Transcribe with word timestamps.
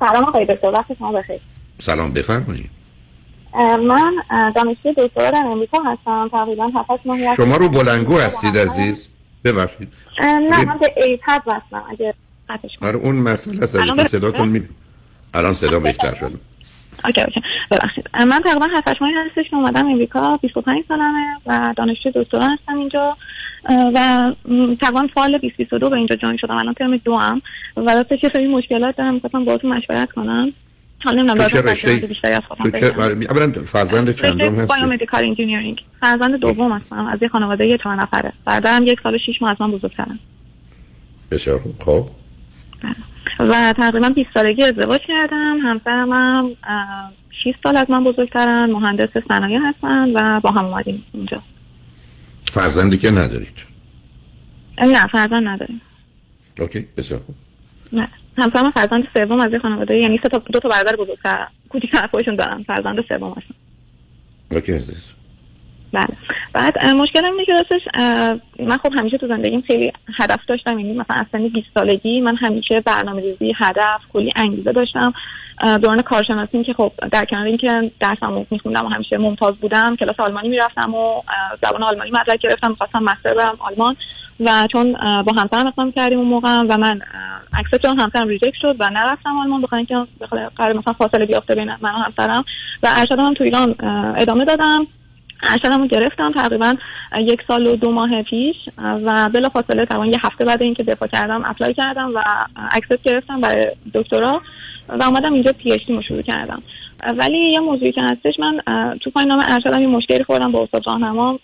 سلام 0.00 0.24
آقای 0.24 0.46
دکتر 0.46 0.66
وقت 0.66 0.98
شما 0.98 1.12
بخیر. 1.12 1.40
سلام 1.78 2.12
بفرمایید. 2.12 2.70
من 3.88 4.22
دانشجوی 4.56 4.94
دکترا 4.96 5.30
در 5.30 5.44
امریکا 5.46 5.78
هستم 5.78 6.28
تقریبا 6.28 6.70
7 6.90 7.06
ماهی 7.06 7.36
شما 7.36 7.56
رو 7.56 7.68
بلندگو 7.68 8.18
هستید 8.18 8.58
عزیز؟ 8.58 9.08
ببخشید. 9.44 9.92
نه 10.22 10.64
من 10.64 10.78
به 10.78 10.92
iPad 10.96 11.42
هستم 11.46 11.84
اگه 11.90 12.14
آره 12.82 12.96
اون 12.96 13.16
مسئله 13.16 13.62
است 13.62 14.06
صداتون 14.06 14.48
می 14.48 14.68
الان 15.34 15.54
صدا 15.54 15.80
بهتر 15.80 16.14
شد 16.14 16.40
okay 17.04 17.20
okay. 17.20 17.40
ببخشید. 17.70 18.08
من 18.14 18.40
تقریبا 18.40 18.66
7 18.76 19.02
ماهی 19.02 19.14
هستش 19.14 19.50
که 19.50 19.56
اومدم 19.56 19.86
امریکا 19.86 20.36
25 20.36 20.84
سالمه 20.88 21.36
و 21.46 21.74
دانشجوی 21.76 22.12
دکترا 22.14 22.48
هستم 22.48 22.78
اینجا. 22.78 23.16
و 23.94 24.32
تقریبا 24.80 25.06
fall 25.14 25.38
2022 25.38 25.90
به 25.90 25.96
اینجا 25.96 26.16
join 26.16 26.36
شدم. 26.36 26.56
الان 26.56 26.74
ترم 26.74 26.96
دو 26.96 27.16
هم 27.16 27.42
و 27.76 27.90
راستش 27.94 28.24
یه 28.24 28.30
سری 28.32 28.46
مشکلات 28.46 28.96
دارم. 28.96 29.14
می‌خواستم 29.14 29.44
باهاتون 29.44 29.72
مشورت 29.72 30.12
کنم. 30.12 30.52
حالا 31.04 31.22
نمی‌دونم 31.22 31.48
چه 31.48 31.60
رشته 31.60 31.94
بیشتری 31.96 32.32
از 32.32 32.42
خودم 32.48 32.70
اولا 33.30 33.52
فرزند 33.52 34.16
چندم 34.16 34.54
هستی؟ 34.54 34.66
biomedical 34.66 35.24
engineering 35.24 35.82
فرزند 36.00 36.40
دوم 36.40 36.72
هستم. 36.72 37.06
از 37.06 37.22
یه 37.22 37.28
خانواده 37.28 37.66
یه 37.66 37.78
چند 37.84 38.00
نفره. 38.00 38.32
بعدم 38.44 38.82
یک 38.86 39.00
سال 39.02 39.18
6 39.18 39.42
ماه 39.42 39.50
از 39.50 39.56
من 39.60 39.70
بزرگترم 39.70 40.18
بسیار 41.30 41.58
خوب. 41.58 41.74
خب. 41.78 42.08
و 43.38 43.72
تقریبا 43.72 44.08
20 44.08 44.28
سالگی 44.34 44.62
ازدواج 44.62 45.00
کردم. 45.08 45.58
همسرم 45.62 46.12
هم 46.12 46.56
6 47.44 47.54
سال 47.62 47.76
از 47.76 47.90
من 47.90 48.04
بزرگترن 48.04 48.70
مهندس 48.70 49.08
صنایع 49.28 49.58
هستن 49.58 50.12
و 50.14 50.40
با 50.40 50.50
هم 50.50 50.64
اومدیم 50.64 51.04
اینجا. 51.12 51.42
فرزندی 52.52 52.98
که 52.98 53.10
ندارید؟ 53.10 53.58
نه 54.78 55.06
فرزند 55.06 55.48
نداریم. 55.48 55.80
okay 56.58 56.86
بسیار 56.96 57.20
خوب. 57.20 57.34
نه 57.92 58.08
همسرم 58.38 58.70
فرزند 58.70 59.08
سوم 59.14 59.40
از 59.40 59.52
یه 59.52 59.58
خانواده 59.58 59.96
یعنی 59.96 60.20
سه 60.22 60.28
تا 60.28 60.38
دو 60.38 60.60
تا 60.60 60.68
برادر 60.68 60.96
بزرگتر 60.96 61.46
کوچیک‌تر 61.68 62.06
خودشون 62.06 62.36
دارن. 62.36 62.62
فرزند 62.62 63.04
سوم 63.08 63.30
هستن 63.30 63.54
okay 64.50 64.72
عزیز. 64.72 65.15
بله. 65.96 66.16
بعد 66.52 66.86
مشکلم 66.86 67.32
اینه 67.32 67.44
که 67.44 67.52
راستش 67.52 67.80
من 68.58 68.76
خب 68.76 68.92
همیشه 68.98 69.18
تو 69.18 69.26
زندگیم 69.28 69.60
خیلی 69.60 69.92
هدف 70.18 70.38
داشتم. 70.48 70.78
یعنی 70.78 70.92
مثلا 70.92 71.26
سن 71.32 71.48
20 71.48 71.66
سالگی 71.74 72.20
من 72.20 72.36
همیشه 72.36 72.80
برنامه‌ریزی 72.80 73.54
هدف 73.56 74.00
کلی 74.12 74.30
انگیزه 74.36 74.72
داشتم. 74.72 75.12
دوران 75.82 76.02
کارشناسی 76.02 76.64
که 76.64 76.72
خب 76.74 76.92
در 77.12 77.24
کنار 77.24 77.44
اینکه 77.44 77.90
درسم 78.00 78.46
میخوندم 78.50 78.86
و 78.86 78.88
همیشه 78.88 79.18
ممتاز 79.18 79.52
بودم 79.56 79.96
کلاس 79.96 80.20
آلمانی 80.20 80.48
می‌رفتم 80.48 80.94
و 80.94 81.22
زبان 81.62 81.82
آلمانی 81.82 82.10
مدرک 82.10 82.40
گرفتم 82.40 82.70
می‌خواستم 82.70 83.02
master 83.02 83.34
برم 83.34 83.56
آلمان. 83.58 83.96
و 84.40 84.66
چون 84.72 84.92
با 85.22 85.32
همسرم 85.36 85.66
اقدام 85.66 85.92
کردیم 85.92 86.18
اون 86.18 86.28
موقع 86.28 86.58
و 86.68 86.78
من 86.78 87.00
accept 87.52 87.84
هم 87.84 87.98
همسرم 87.98 88.28
reject 88.28 88.54
شد 88.62 88.76
و 88.78 88.90
نرفتم 88.90 89.38
آلمان 89.38 89.62
بخاطر 89.62 89.76
اینکه 89.76 90.06
قرار 90.56 90.72
مثلا 90.72 90.92
فاصله 90.92 91.26
بیافته 91.26 91.54
بین 91.54 91.76
من 91.80 91.94
و 91.94 91.98
همسرم. 91.98 92.44
و 92.82 92.88
ارشدم 92.96 93.26
هم 93.26 93.34
تو 93.34 93.44
ایران 93.44 93.74
ادامه 94.16 94.44
دادم. 94.44 94.86
ارشدم 95.42 95.80
رو 95.80 95.86
گرفتم 95.86 96.32
تقریبا 96.32 96.74
یک 97.18 97.40
سال 97.48 97.66
و 97.66 97.76
دو 97.76 97.92
ماه 97.92 98.22
پیش. 98.22 98.56
و 98.78 99.30
بلا 99.34 99.48
فاصله 99.48 99.84
تقریبا 99.84 100.06
یه 100.06 100.18
هفته 100.22 100.44
بعد 100.44 100.62
اینکه 100.62 100.82
دفاع 100.82 101.08
کردم 101.08 101.44
apply 101.44 101.74
کردم 101.74 102.12
و 102.14 102.22
accept 102.72 103.02
گرفتم 103.02 103.40
برای 103.40 103.66
دکترا 103.94 104.42
و 104.88 105.02
اومدم 105.02 105.32
اینجا 105.32 105.52
PhD 105.52 105.80
شروع 106.08 106.22
کردم. 106.22 106.62
ولی 107.18 107.38
یه 107.38 107.60
موضوعی 107.60 107.92
که 107.92 108.02
هستش 108.02 108.34
من 108.38 108.60
تو 109.00 109.10
پایان 109.10 109.28
نامه 109.28 109.52
ارشدم 109.52 109.80
یه 109.80 109.86
مشکلی 109.86 110.24
خوردم 110.24 110.52
با 110.52 110.62
استاد 110.62 110.82
راهنما. 110.86 111.38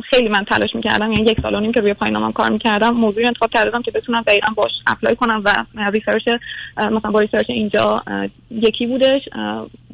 خیلی 0.00 0.28
من 0.28 0.44
تلاش 0.44 0.74
می‌کردم 0.74 1.12
یعنی 1.12 1.30
یک 1.30 1.40
سال 1.40 1.54
و 1.54 1.60
نیم 1.60 1.72
که 1.72 1.80
روی 1.80 1.94
پایان 1.94 2.16
نامم 2.16 2.32
کار 2.32 2.50
می‌کردم 2.50 2.90
موضوعی 2.90 3.26
انتخاب 3.26 3.50
کردم 3.50 3.82
که 3.82 3.90
بتونم 3.90 4.22
دقیقا 4.22 4.48
باش 4.56 4.70
apply 4.86 5.16
کنم 5.16 5.42
و 5.44 5.64
research 5.90 6.22
مثلا 6.76 7.10
با 7.10 7.20
research 7.20 7.50
اینجا 7.50 8.02
یکی 8.50 8.86
بودش 8.86 9.28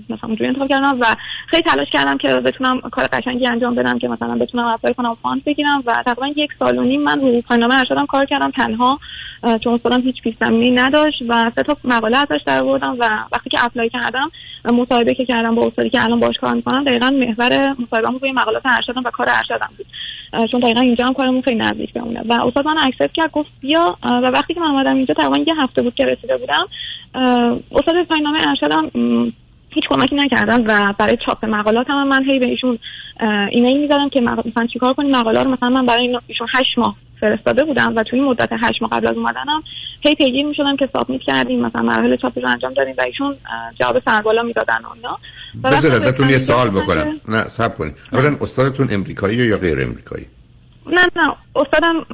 مثلا 0.08 0.28
اونجوری 0.28 0.46
انتخاب 0.46 0.69
کردم 0.69 0.98
و 1.00 1.04
خیلی 1.46 1.62
تلاش 1.62 1.88
کردم 1.92 2.19
که 2.19 2.28
بتونم 2.28 2.80
کار 2.80 3.06
قشنگی 3.12 3.46
انجام 3.46 3.74
بدم 3.74 3.98
که 3.98 4.08
مثلا 4.08 4.34
بتونم 4.34 4.66
apply 4.66 4.94
کنم 4.94 5.16
fund 5.22 5.44
بگیرم 5.44 5.82
و 5.86 6.03
تقریبا 6.06 6.28
یک 6.36 6.50
سال 6.59 6.78
و 6.78 6.82
نیم 6.82 7.03
من 7.03 7.20
روی 7.20 7.42
پایان 7.42 7.62
نامه 7.62 7.78
ارشدم 7.78 8.06
کار 8.06 8.25
کردم 8.25 8.50
تنها 8.50 8.98
چون 9.65 9.75
استادم 9.75 10.00
هیچ 10.00 10.22
پیش 10.22 10.34
نداشت 10.75 11.22
و 11.28 11.50
سه 11.56 11.62
تا 11.62 11.76
مقاله 11.84 12.16
ازش 12.19 12.41
در 12.47 12.65
و 12.65 13.09
وقتی 13.32 13.50
که 13.50 13.65
apply 13.64 13.88
کردم 13.88 14.30
مصاحبه 14.65 15.15
که 15.15 15.25
کردم 15.25 15.54
با 15.54 15.66
استادی 15.66 15.91
که 15.91 16.04
الان 16.04 16.20
باش 16.20 16.36
کار 16.41 16.54
می‌کنم 16.54 16.84
دقیقا 16.84 17.10
محور 17.10 17.76
مصاحبه‌مون 17.78 18.20
روی 18.20 18.32
مقالات 18.32 18.62
ارشدم 18.65 19.03
و 19.04 19.10
کار 19.10 19.26
ارشدم 19.30 19.70
بود. 19.76 19.86
چون 20.50 20.60
دقیقا 20.60 20.81
اینجا 20.81 21.04
هم 21.04 21.12
کارمون 21.12 21.43
خیلی 21.43 21.56
نزدیک 21.56 21.93
به 21.92 22.00
همونه 22.00 22.20
و 22.21 22.32
استاد 22.47 22.66
من 22.66 22.78
accept 22.78 23.12
کرد 23.12 23.31
گفت 23.32 23.50
بیا 23.60 23.99
و 24.03 24.31
وقتی 24.34 24.54
که 24.54 24.60
من 24.60 24.66
اومدم 24.66 24.97
اینجا 24.97 25.15
تقریبا 25.15 25.38
یه 25.38 25.54
هفته 25.62 25.82
بود 25.82 25.94
که 25.94 26.04
رسیده 26.04 26.37
بودم. 26.37 26.69
استاد 27.72 28.04
پایانامه 28.04 28.38
ارشدم. 28.48 28.91
هیچ 29.70 29.84
کمکی 29.90 30.16
نکردن 30.16 30.66
و 30.66 30.92
برای 30.98 31.16
چاپ 31.26 31.44
مقالات 31.44 31.86
هم 31.90 32.08
من 32.08 32.24
هی 32.24 32.38
به 32.38 32.46
ایشون 32.46 32.78
ایمیل 33.50 33.80
می‌زدم 33.80 34.08
که 34.08 34.20
مثلا 34.20 34.66
چیکار 34.72 34.94
کنیم؟ 34.94 35.10
مقاله 35.10 35.42
رو 35.42 35.50
مثلا 35.50 35.68
من 35.68 35.86
برای 35.86 36.18
ایشون 36.26 36.46
هشت 36.54 36.78
ماه 36.78 36.96
فرستاده 37.20 37.64
بودم 37.64 37.92
و 37.96 38.02
توی 38.02 38.20
مدت 38.20 38.48
هشت 38.52 38.82
ماه 38.82 38.90
قبل 38.90 39.08
از 39.08 39.16
اومدنم 39.16 39.62
هی 40.00 40.14
پیگیر 40.14 40.46
می‌شدم 40.46 40.76
که 40.76 40.88
سابمیت 40.92 41.20
کردیم 41.26 41.60
مثلا 41.60 41.82
مراحل 41.82 42.16
چاپی 42.16 42.40
رو 42.40 42.48
انجام 42.48 42.74
دادیم 42.74 42.94
و 42.98 43.02
ایشون 43.06 43.36
جواب 43.80 44.02
سربالا 44.04 44.42
می‌دادن 44.42 44.84
اونا 44.84 45.18
بذار 45.64 45.92
ازتون 45.92 46.30
یه 46.30 46.38
سوال 46.38 46.70
بکنم. 46.70 47.20
نه 47.28 47.48
سب 47.48 47.76
کنید 47.78 47.94
اولا 48.12 48.36
استادتون 48.40 48.88
امریکایی 48.90 49.36
یا 49.36 49.58
غیر 49.58 49.82
امریکایی؟ 49.82 50.26
نه 50.86 51.00
نه. 51.16 51.34
استادم 51.56 52.06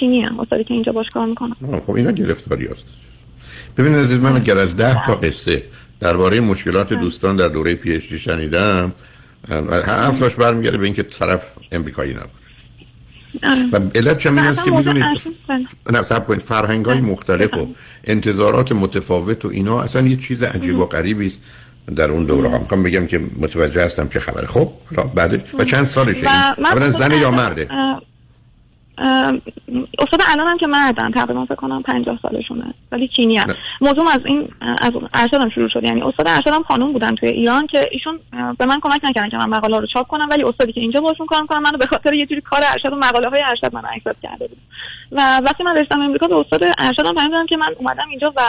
چینی 0.00 0.20
هم 0.20 0.40
استادی 0.40 0.64
که 0.64 0.74
اینجا 0.74 0.92
باش 0.92 1.06
کار 1.14 1.26
می‌کنم 1.26 1.56
خب 1.86 1.92
اینا 1.92 2.10
گرفتاری 2.10 2.66
هست 2.66 2.86
ببینید 3.78 3.98
عزیز 3.98 4.18
من 4.20 4.36
اگر 4.36 4.58
از 4.58 4.76
ده 4.76 5.06
تا 5.06 5.14
قصه 5.14 5.62
درباره 6.02 6.40
مشکلات 6.40 6.92
دوستان 6.92 7.36
در 7.36 7.48
دوره 7.48 7.74
پی 7.74 7.92
اچ 7.92 8.14
شنیدم. 8.14 8.92
حرفش 9.86 10.34
برمیگرده 10.34 10.78
به 10.78 10.84
اینکه 10.84 11.02
طرف 11.02 11.42
امریکایی 11.72 12.14
نبود 12.14 12.42
و 13.72 13.80
علت 13.94 14.18
چه 14.18 14.30
این 14.30 14.38
است 14.38 14.64
که 14.64 14.70
می‌دونید 14.70 15.04
نه 15.92 16.02
سب 16.02 16.26
کنید. 16.26 16.40
فرهنگ 16.40 16.84
های 16.84 17.00
مختلف 17.00 17.54
و 17.54 17.68
انتظارات 18.04 18.72
متفاوت 18.72 19.44
و 19.44 19.48
اینا 19.48 19.82
اصلا 19.82 20.08
یه 20.08 20.16
چیز 20.16 20.42
عجیب 20.42 20.78
و 20.78 20.86
غریبی 20.86 21.26
است 21.26 21.42
در 21.96 22.10
اون 22.10 22.24
دوره 22.24 22.48
ها. 22.48 22.58
می‌خوام 22.58 22.82
بگم 22.82 23.06
که 23.06 23.18
متوجه 23.18 23.84
هستم 23.84 24.08
چه 24.08 24.20
خبره. 24.20 24.46
خب 24.46 24.72
بعدش. 25.14 25.40
و 25.58 25.64
چند 25.64 25.84
سالشه 25.84 26.26
این؟ 26.74 26.88
زن 26.88 27.10
یا 27.12 27.30
مرده؟ 27.30 27.68
استاد 29.98 30.20
الان 30.32 30.46
هم 30.46 30.58
که 30.58 30.66
مردن 30.66 31.10
تقریبا 31.10 31.44
فکر 31.44 31.54
کنم 31.54 31.82
50 31.82 32.18
سالشونه. 32.22 32.74
ولی 32.92 33.08
چینی 33.08 33.36
هم. 33.36 33.46
موضوع 33.80 34.08
از 34.08 34.20
این 34.24 34.48
از 34.80 34.92
ارشدم 35.14 35.48
شروع 35.48 35.68
شد. 35.68 35.84
یعنی 35.84 36.02
استاد 36.02 36.28
ارشدم 36.28 36.62
خانم 36.62 36.92
بودن 36.92 37.14
توی 37.14 37.28
ایران 37.28 37.66
که 37.66 37.88
ایشون 37.90 38.20
به 38.58 38.66
من 38.66 38.80
کمک 38.80 39.00
نکردن 39.04 39.28
که 39.28 39.36
من 39.36 39.48
مقاله 39.48 39.78
رو 39.78 39.86
چاپ 39.86 40.06
کنم 40.06 40.28
ولی 40.30 40.42
استادی 40.42 40.72
که 40.72 40.80
اینجا 40.80 41.00
باشون 41.00 41.26
کار 41.26 41.46
کنم 41.46 41.62
منو 41.62 41.78
به 41.78 41.86
خاطر 41.86 42.14
یه 42.14 42.26
جوری 42.26 42.40
کار 42.40 42.60
ارشد 42.72 42.92
و 42.92 42.96
مقاله 42.96 43.28
های 43.28 43.42
ارشد 43.46 43.74
من 43.74 43.82
اکسپت 43.94 44.16
کرده 44.22 44.46
بود. 44.46 44.58
و 45.12 45.40
وقتی 45.44 45.62
من 45.62 45.76
رسیدم 45.76 46.00
امریکا 46.00 46.26
به 46.26 46.36
استاد 46.36 46.64
ارشدم 46.78 47.14
فهمیدم 47.14 47.46
که 47.46 47.56
من 47.56 47.74
اومدم 47.78 48.08
اینجا 48.10 48.32
و 48.36 48.40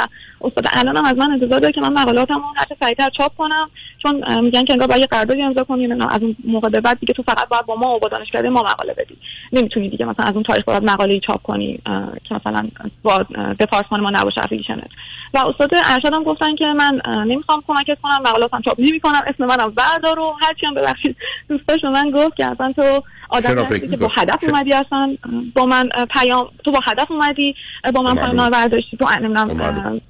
استاد 0.42 0.68
الانم 0.74 1.06
از 1.06 1.18
من 1.18 1.32
انتظار 1.32 1.60
داره 1.60 1.74
که 1.74 1.82
من 1.82 1.94
مقالاتمو 1.94 2.42
هر 2.58 2.66
چه 2.70 2.76
سریعتر 2.80 3.10
چاپ 3.10 3.32
کنم. 3.38 3.70
چون 4.04 4.42
میگن 4.42 4.64
که 4.64 4.74
انگار 4.74 4.88
باید 4.88 5.10
قراردادی 5.10 5.42
امضا 5.42 5.64
کنی 5.64 5.94
از 5.94 6.22
اون 6.22 6.36
موقع 6.44 6.70
به 6.70 6.82
بعد 6.82 7.00
دیگه 7.00 7.14
تو 7.14 7.24
فقط 7.24 7.48
باید 7.48 7.66
با 7.66 7.76
ما 7.76 7.96
و 7.96 8.00
با 8.00 8.10
دانشکده 8.10 8.50
ما 8.50 8.64
مقاله 8.64 8.94
بدی. 8.94 9.18
نمی‌تونی 9.54 9.90
دیگه 9.90 10.06
مثلا 10.06 10.26
از 10.26 10.34
اون 10.34 10.43
تاریخ 10.44 10.66
باید 10.66 10.84
مقاله 10.84 11.20
چاپ 11.20 11.42
کنی 11.42 11.80
که 12.24 12.36
مثلا 12.36 12.70
با 13.04 13.26
دپارتمان 13.60 14.02
ما 14.02 14.10
نباشه 14.10 14.44
affiliation 14.44 14.86
ت 14.86 14.90
و 15.34 15.38
استاد 15.38 15.72
ارشدم 15.86 16.24
گفتن 16.24 16.56
که 16.56 16.66
من 16.66 17.02
نمی‌خوام 17.28 17.64
کمکت 17.68 17.98
کنم 18.04 18.20
مقالاتم 18.26 18.62
چاپ 18.66 18.80
نمی‌کنم 18.80 19.22
اسم 19.28 19.46
منم 19.46 19.70
بردار 19.70 20.20
و 20.20 20.36
هرچی 20.42 20.66
هم 20.66 20.74
ببخشید. 20.74 21.16
دوستاش 21.50 21.84
من 21.84 22.12
گفت 22.12 22.36
که 22.36 22.46
اصلا 22.46 22.74
تو 22.76 23.04
آدم 23.30 23.60
هستی 23.60 23.90
که 23.90 23.98
با 23.98 24.12
هدف 24.16 24.44
اومدی 24.44 24.74
اصلا 24.74 25.18
با 25.56 25.66
من 25.66 25.90
پیام 26.12 26.48
تو 26.66 26.72
با 26.72 26.80
هدف 26.84 27.12
اومدی 27.12 27.56
با 27.94 28.02
من 28.02 28.16
پیام 28.16 28.50
برداشتی. 28.50 28.98
تو 28.98 29.08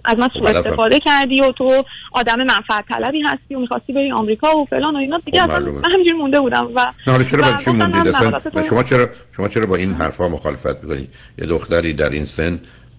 از 0.06 0.18
من 0.18 0.30
سوء 0.40 0.50
استفاده 0.50 1.00
کردی 1.00 1.42
و 1.42 1.52
تو 1.52 1.84
آدم 2.12 2.38
منفعت 2.38 2.86
طلبی 2.90 3.22
هستی 3.22 3.56
و 3.56 3.60
می‌خواستی 3.60 3.94
بری 3.94 4.12
آمریکا 4.12 4.58
و 4.58 4.66
فلان 4.66 4.96
و 4.96 4.98
اینا. 4.98 5.20
دیگه 5.26 5.42
خب، 5.42 5.50
اصلا 5.50 5.72
من 5.72 5.92
همینجوری 5.94 6.18
مونده 6.18 6.40
بودم 6.40 6.70
و 6.76 6.94
چرا 7.24 7.60
شما 8.64 8.84
چرا 8.84 9.10
شما 9.36 9.48
چرا 9.48 9.66
با 9.66 9.76
این 9.76 9.94
حرفا 9.94 10.30
مخالفت 10.30 10.84
می‌کنید؟ 10.84 11.10
یه 11.38 11.46
دختری 11.46 11.94
در 11.94 12.10
این 12.10 12.26
سن 12.26 12.60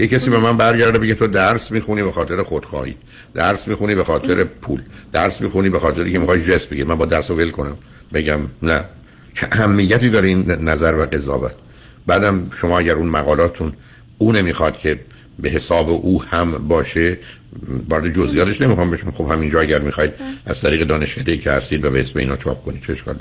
یه 0.00 0.08
کسی 0.08 0.30
به 0.30 0.38
من 0.38 0.56
برگرده 0.56 0.98
بگه 0.98 1.14
تو 1.14 1.26
درس 1.26 1.70
می‌خونی 1.70 2.02
به 2.02 2.12
خاطر 2.12 2.42
خودخواهی 2.42 2.96
درس 3.34 3.68
می‌خونی 3.68 3.94
به 3.94 4.04
خاطر 4.04 4.44
پول 4.44 4.82
درس 5.12 5.40
می‌خونی 5.40 5.70
به 5.70 5.78
خاطر 5.78 6.10
که 6.10 6.18
می‌خوای 6.18 6.42
جست 6.42 6.68
بگیر 6.68 6.86
من 6.86 6.94
با 6.94 7.06
درس 7.06 7.30
رو 7.30 7.36
ول 7.36 7.50
کنم. 7.50 7.78
بگم 8.12 8.40
نه. 8.62 8.84
چه 9.34 9.48
اهمیتی 9.52 10.10
داره 10.10 10.28
این 10.28 10.50
نظر 10.50 10.94
و 10.94 11.06
قضاوت؟ 11.06 11.54
بعدم 12.06 12.50
شما 12.54 12.78
اگر 12.78 12.94
اون 12.94 13.08
مقالاتون 13.08 13.72
او 14.18 14.32
نمی‌خواد 14.32 14.78
که 14.78 15.00
به 15.38 15.48
حساب 15.48 15.90
او 15.90 16.22
هم 16.22 16.50
باشه 16.68 17.18
وارد 17.88 18.12
جزئیاتش 18.12 18.60
نمی‌خوام 18.60 18.90
بشم. 18.90 19.10
خب 19.10 19.30
همینجا 19.32 19.60
اگر 19.60 19.78
می‌خواید 19.78 20.12
از 20.46 20.60
طریق 20.60 20.86
دانشکده 20.86 21.36
که 21.36 21.50
هستید 21.50 21.84
و 21.84 21.90
به 21.90 22.00
اسم 22.00 22.18
اینا 22.18 22.36
چاپ 22.36 22.64
کنید. 22.64 22.82
چه 22.82 22.92
اشکال 22.92 23.16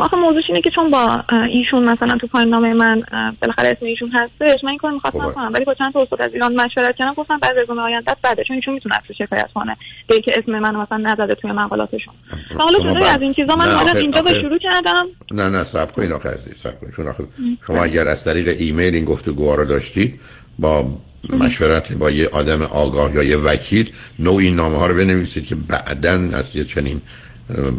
آخه 0.00 0.16
موضوعش 0.16 0.44
اینه 0.48 0.60
که 0.60 0.70
چون 0.70 0.90
با 0.90 1.24
ایشون 1.50 1.84
مثلا 1.84 2.18
تو 2.20 2.26
پایین 2.26 2.48
نامه 2.48 2.74
من 2.74 3.02
بالاخره 3.40 3.68
اسم 3.68 3.86
ایشون 3.86 4.10
هستش 4.10 4.64
من 4.64 4.70
این 4.70 4.78
کار 4.78 4.90
می‌خواستم 4.90 5.20
خب. 5.20 5.34
کنم. 5.34 5.50
ولی 5.54 5.64
با 5.64 5.74
چند 5.74 5.92
تا 5.92 6.02
استاد 6.02 6.22
از 6.22 6.30
ایران 6.34 6.54
مشورت 6.54 6.96
کردم 6.96 7.12
گفتم 7.14 7.38
بعد 7.38 7.58
رزومه 7.58 7.82
آینده 7.82 8.16
بعد 8.22 8.42
چون 8.48 8.56
ایشون 8.56 8.74
می‌تونه 8.74 8.94
اصلا 8.94 9.26
شکایت 9.26 9.48
کنه. 9.54 9.76
به 10.06 10.20
که 10.20 10.32
اسم 10.38 10.58
من 10.58 10.76
مثلا 10.76 10.98
نزده 10.98 11.34
توی 11.34 11.52
مقالاتشون. 11.52 12.14
حالا 12.58 12.78
جدا 12.78 13.06
از 13.06 13.20
این 13.20 13.32
چیزا 13.32 13.56
من 13.56 13.68
اومدم 13.68 13.98
اینجا 13.98 14.22
به 14.22 14.30
شروع 14.30 14.58
کردم. 14.58 15.06
نه 15.30 15.48
نه 15.48 15.64
صبر 15.64 15.92
کنید 15.92 16.12
آخه 16.12 16.38
صبر 16.62 16.74
کنید 16.74 16.94
چون 16.94 17.08
آخه 17.08 17.24
شما 17.66 17.84
اگر 17.84 18.08
از 18.08 18.24
طریق 18.24 18.48
ایمیل 18.58 18.94
این 18.94 19.04
گفتگو 19.04 19.56
رو 19.56 19.64
داشتید 19.64 20.20
با 20.58 20.84
مشورت 21.38 21.92
با 21.92 22.10
یه 22.10 22.28
آدم 22.28 22.62
آگاه 22.62 23.14
یا 23.14 23.22
یه 23.22 23.36
وکیل 23.36 23.92
نوعی 24.18 24.50
نامه 24.50 24.76
ها 24.76 24.86
رو 24.86 24.94
بنویسید 24.94 25.46
که 25.46 25.54
بعدا 25.54 26.12
از 26.12 26.56
یه 26.56 26.64
چنین 26.64 27.02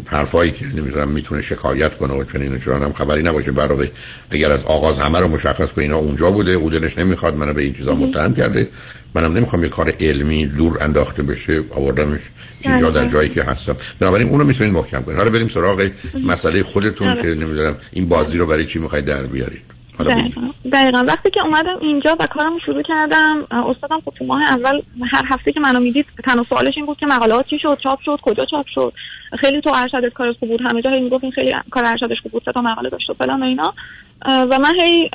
حرفایی 0.06 0.50
که 0.50 0.66
نمی‌دونم 0.66 1.08
می‌تونه 1.08 1.42
شکایت 1.42 1.96
کنه 1.96 2.14
و 2.14 2.24
چنین 2.24 2.58
چون 2.58 2.82
هم 2.82 2.92
خبری 2.92 3.22
نباشه. 3.22 3.52
برای 3.52 3.88
اگر 4.30 4.52
از 4.52 4.64
آغاز 4.64 4.98
همه 4.98 5.18
رو 5.18 5.28
مشخص 5.28 5.68
کنه 5.68 5.84
اینا 5.84 5.96
اونجا 5.96 6.30
بوده 6.30 6.52
او 6.52 6.70
دلش 6.70 6.98
نمی‌خواد 6.98 7.36
منو 7.36 7.52
به 7.52 7.62
این 7.62 7.72
چیزا 7.74 7.94
متهم 7.94 8.34
کرده. 8.34 8.68
منم 9.14 9.36
نمی‌خوام 9.36 9.62
یه 9.62 9.68
کار 9.68 9.94
علمی 10.00 10.46
دور 10.46 10.78
انداخته 10.80 11.22
بشه 11.22 11.62
آوردمش 11.70 12.20
اینجا 12.60 12.90
در 12.90 13.08
جایی 13.08 13.28
که 13.28 13.42
هستم. 13.42 13.76
بنابراین 14.00 14.28
اونو 14.28 14.44
می‌تونید 14.44 14.72
محکم 14.72 15.02
کنید. 15.02 15.18
حالا 15.18 15.30
بریم 15.30 15.48
سراغ 15.48 15.90
مسئله 16.26 16.62
خودتون 16.62 17.08
آره. 17.08 17.22
که 17.22 17.28
نمی‌دونم 17.28 17.76
این 17.92 18.08
بازی 18.08 18.38
رو 18.38 18.46
برای 18.46 18.66
چی 18.66 18.78
می‌خواید 18.78 19.04
در 19.04 19.26
بیارید. 19.26 19.62
دقیقا. 20.72 21.04
وقتی 21.08 21.30
که 21.30 21.42
اومدم 21.42 21.78
اینجا 21.80 22.16
و 22.20 22.26
کارم 22.26 22.58
شروع 22.66 22.82
کردم 22.82 23.46
استادم 23.50 24.00
خب 24.04 24.12
تو 24.18 24.24
ماه 24.24 24.42
اول 24.42 24.80
هر 25.12 25.24
هفته 25.30 25.52
که 25.52 25.60
منو 25.60 25.80
می‌دید 25.80 26.06
تنها 26.24 26.44
سوالش 26.48 26.74
این 26.76 26.86
بود 26.86 26.98
که 26.98 27.06
مقالات 27.06 27.46
چی 27.46 27.58
شد 27.58 27.78
چاپ 27.82 28.00
شد 28.04 28.18
کجا 28.22 28.44
چاپ 28.44 28.66
شد؟ 28.74 28.92
خیلی 29.38 29.60
تو 29.60 29.70
ارشدت 29.74 30.12
کارش 30.12 30.36
خوب 30.40 30.48
بود. 30.48 30.60
همه 30.70 30.82
جا 30.82 30.90
هی 30.90 31.00
می‌گفت 31.00 31.24
این 31.24 31.32
خیلی 31.32 31.54
کار 31.70 31.84
ارشدش 31.84 32.20
خوب 32.22 32.32
بود 32.32 32.42
تا 32.42 32.60
مقاله 32.60 32.90
داشت 32.90 33.10
و 33.10 33.14
فلان 33.14 33.42
و 33.42 33.44
اینا. 33.44 33.74
و 34.26 34.58
من 34.58 34.74
هی 34.82 35.10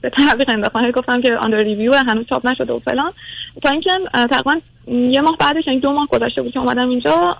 به 0.00 0.10
تعویق 0.10 0.50
انداختم. 0.50 0.84
هی 0.84 0.92
گفتم 0.92 1.20
که 1.20 1.36
under 1.36 1.58
review 1.58 1.94
هنوز 1.94 2.26
چاپ 2.26 2.46
نشده 2.46 2.72
و 2.72 2.78
فلان. 2.78 3.12
تا 3.62 3.70
اینکه 3.70 3.90
تقریبا 4.12 4.56
یه 4.86 5.20
ماه 5.20 5.36
بعدش 5.40 5.66
یعنی 5.66 5.80
دو 5.80 5.92
ماه 5.92 6.06
گذشته 6.06 6.42
بود 6.42 6.52
که 6.52 6.58
اومدم 6.58 6.88
اینجا 6.88 7.36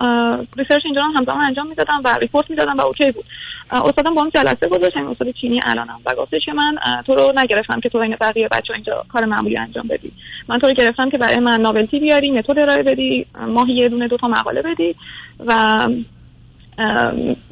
research 0.59 0.82
اینجا 0.85 1.03
هم 1.03 1.11
همزمان 1.17 1.44
انجام 1.44 1.67
می‌دادم 1.67 2.00
و 2.05 2.19
report 2.21 2.50
می‌دادم 2.50 2.77
و 2.77 2.81
okay 2.81 3.11
بود. 3.12 3.25
استادم 3.72 4.14
با 4.14 4.22
هم 4.22 4.28
جلسه 4.28 4.69
گذاشت 4.69 4.96
این 4.96 5.06
استاد 5.06 5.31
چینی 5.31 5.61
الانم. 5.64 6.00
و 6.06 6.14
گفتش 6.14 6.44
که 6.44 6.52
من 6.52 6.78
تو 7.06 7.14
رو 7.14 7.32
نگرفتم 7.37 7.81
که 7.81 7.88
تو 7.88 7.99
عین 7.99 8.17
بقیه 8.20 8.49
بچه 8.49 8.75
اینجا 8.75 9.05
کار 9.08 9.25
معمولی 9.25 9.56
انجام 9.56 9.88
بدی. 9.88 10.12
من 10.49 10.58
تو 10.58 10.67
رو 10.67 10.72
گرفتم 10.72 11.11
که 11.11 11.19
برای 11.19 11.38
من 11.38 11.61
novelty 11.61 12.00
بیاری 12.00 12.31
متد 12.31 12.58
ارائه 12.58 12.82
بدی 12.82 13.26
ماهی 13.49 13.75
یه 13.75 13.88
دونه 13.88 14.08
دو 14.08 14.17
تا 14.17 14.28
مقاله 14.28 14.62
بدی. 14.62 14.94
و 15.46 15.52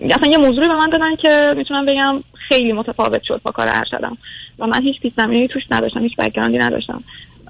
اصلا 0.01 0.31
یه 0.31 0.39
موضوعی 0.39 0.69
به 0.69 0.75
من 0.75 0.91
دادن 0.91 1.17
که 1.17 1.55
می‌تونم 1.57 1.87
بگم 1.87 2.23
خیلی 2.49 2.73
متفاوت 2.73 3.23
شد 3.23 3.41
با 3.45 3.51
کار 3.51 3.67
ارشدم. 3.71 4.19
و 4.59 4.67
من 4.67 4.83
هیچ 4.83 5.01
پیش 5.01 5.13
توش 5.51 5.63
نداشتم 5.71 6.03
هیچ 6.03 6.17
background 6.17 6.55
ی 6.55 6.59
نداشتم. 6.59 7.05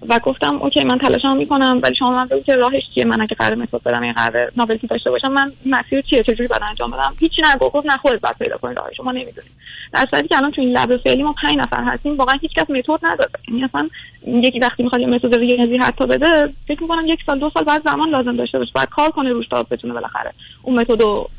و 0.08 0.18
گفتم 0.18 0.62
okay 0.62 0.84
من 0.84 0.98
تلاشم 0.98 1.36
می‌کنم 1.36 1.80
ولی 1.82 1.94
شما 1.94 2.10
من 2.10 2.26
بگو 2.26 2.40
که 2.40 2.56
راهش 2.56 2.82
چیه؟ 2.94 3.04
من 3.04 3.20
اگه 3.20 3.34
قرار 3.34 3.54
متد 3.54 3.82
بدم 3.82 4.02
این 4.02 4.12
قرار 4.12 4.52
novelty 4.56 4.86
داشته 4.86 5.10
باشم 5.10 5.28
من 5.28 5.52
مسیر 5.66 6.00
چیه؟ 6.00 6.22
چجوری 6.22 6.48
باید 6.48 6.62
انجام 6.68 6.90
بدم؟ 6.90 7.14
هیچی 7.20 7.42
نگو 7.54 7.70
گفت 7.70 7.86
نه 7.86 7.96
خودت 7.96 8.20
باید 8.20 8.38
پیدا 8.38 8.56
کنی 8.56 8.74
راه 8.74 8.88
شما 8.96 9.12
نمی‌دونی 9.12 9.48
در 9.92 10.06
صورتی 10.10 10.28
که 10.28 10.36
الان 10.36 10.50
تو 10.50 10.60
این 10.60 10.78
لب 10.78 10.96
فعلی 10.96 11.22
ما 11.22 11.34
5 11.42 11.54
نفر 11.54 11.84
هستیم 11.84 12.16
واقعا 12.16 12.36
هیچ 12.40 12.54
کس 12.54 12.70
متد 12.70 12.98
نداره 13.02 13.30
یعنی 13.48 13.64
اصلا 13.64 13.88
یکی 14.26 14.58
وقتی 14.58 14.82
می‌خواد 14.82 15.00
یه 15.00 15.06
متد 15.06 15.34
ریاضی 15.34 15.76
حتی 15.76 16.06
بده 16.06 16.54
فکر 16.68 16.82
می‌کنم 16.82 17.06
یک 17.06 17.20
سال 17.26 17.38
دو 17.38 17.50
سال 17.54 17.64
بعد 17.64 17.82
زمان 17.84 18.10
لازم 18.10 18.36
داشته 18.36 18.58
باشه. 18.58 18.72
بعد 18.74 18.88
کار 18.88 19.10
کنه 19.10 19.32
روش 19.32 19.48
تا 19.48 19.62
بتونه 19.62 19.94
بالاخره 19.94 20.32
اون 20.62 20.80
متد 20.80 21.02
رو 21.02 21.30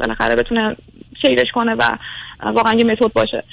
بالاخره 0.00 0.34
بتونه 0.34 0.76
شیرش 1.22 1.50
کنه 1.54 1.74
و 1.74 1.82
واقعا 2.42 2.74
یه 2.74 2.84
متد 2.84 3.12
باشه. 3.12 3.44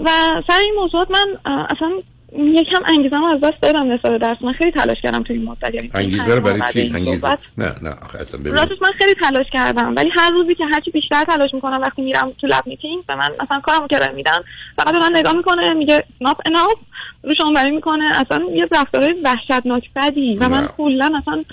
و 0.00 0.08
سر 0.48 0.60
این 0.62 0.74
موضوعات 0.74 1.08
من 1.10 1.52
اصلا 1.70 1.90
یکم 2.38 2.82
انگیزه 2.86 3.16
از 3.16 3.40
دست 3.40 3.62
دادم 3.62 3.92
نسبت 3.92 4.20
درس. 4.20 4.36
من 4.40 4.52
خیلی 4.52 4.70
تلاش 4.70 4.96
کردم 5.02 5.22
تو 5.22 5.32
این 5.32 5.44
مدت 5.44 5.74
یعنی 5.74 5.90
انگیزه 5.94 6.34
رو 6.34 6.40
برای 6.40 6.62
چی؟ 6.72 6.92
انگیزه؟ 6.94 7.28
نه 7.58 7.74
نه 7.82 7.90
آخه 8.02 8.18
اصلا 8.18 8.40
من 8.82 8.90
خیلی 8.98 9.14
تلاش 9.14 9.46
کردم 9.52 9.94
ولی 9.96 10.10
هر 10.12 10.30
روزی 10.30 10.54
که 10.54 10.64
هرچی 10.72 10.90
بیشتر 10.90 11.24
تلاش 11.24 11.54
می‌کنم 11.54 11.80
وقتی 11.82 12.02
میرم 12.02 12.32
تو 12.40 12.46
لب 12.46 12.66
میتینگ 12.66 13.06
به 13.06 13.14
من 13.14 13.30
مثلا 13.40 13.60
کارمو 13.60 13.86
کرده 13.86 14.14
میدن. 14.14 14.38
فقط 14.76 14.92
به 14.92 14.98
من 14.98 15.10
نگاه 15.16 15.36
می‌کنه 15.36 15.72
میگه 15.72 16.04
not 16.24 16.50
enough 16.50 16.78
رو 17.22 17.34
شما 17.34 17.50
برای 17.50 17.70
می‌کنه. 17.70 18.04
اصلا 18.20 18.44
یه 18.54 18.68
رفتارهای 18.72 19.12
وحشتناک 19.24 19.90
بدی. 19.96 20.36
و 20.40 20.48
من 20.48 20.66
کلا 20.66 21.10
اصلا 21.22 21.44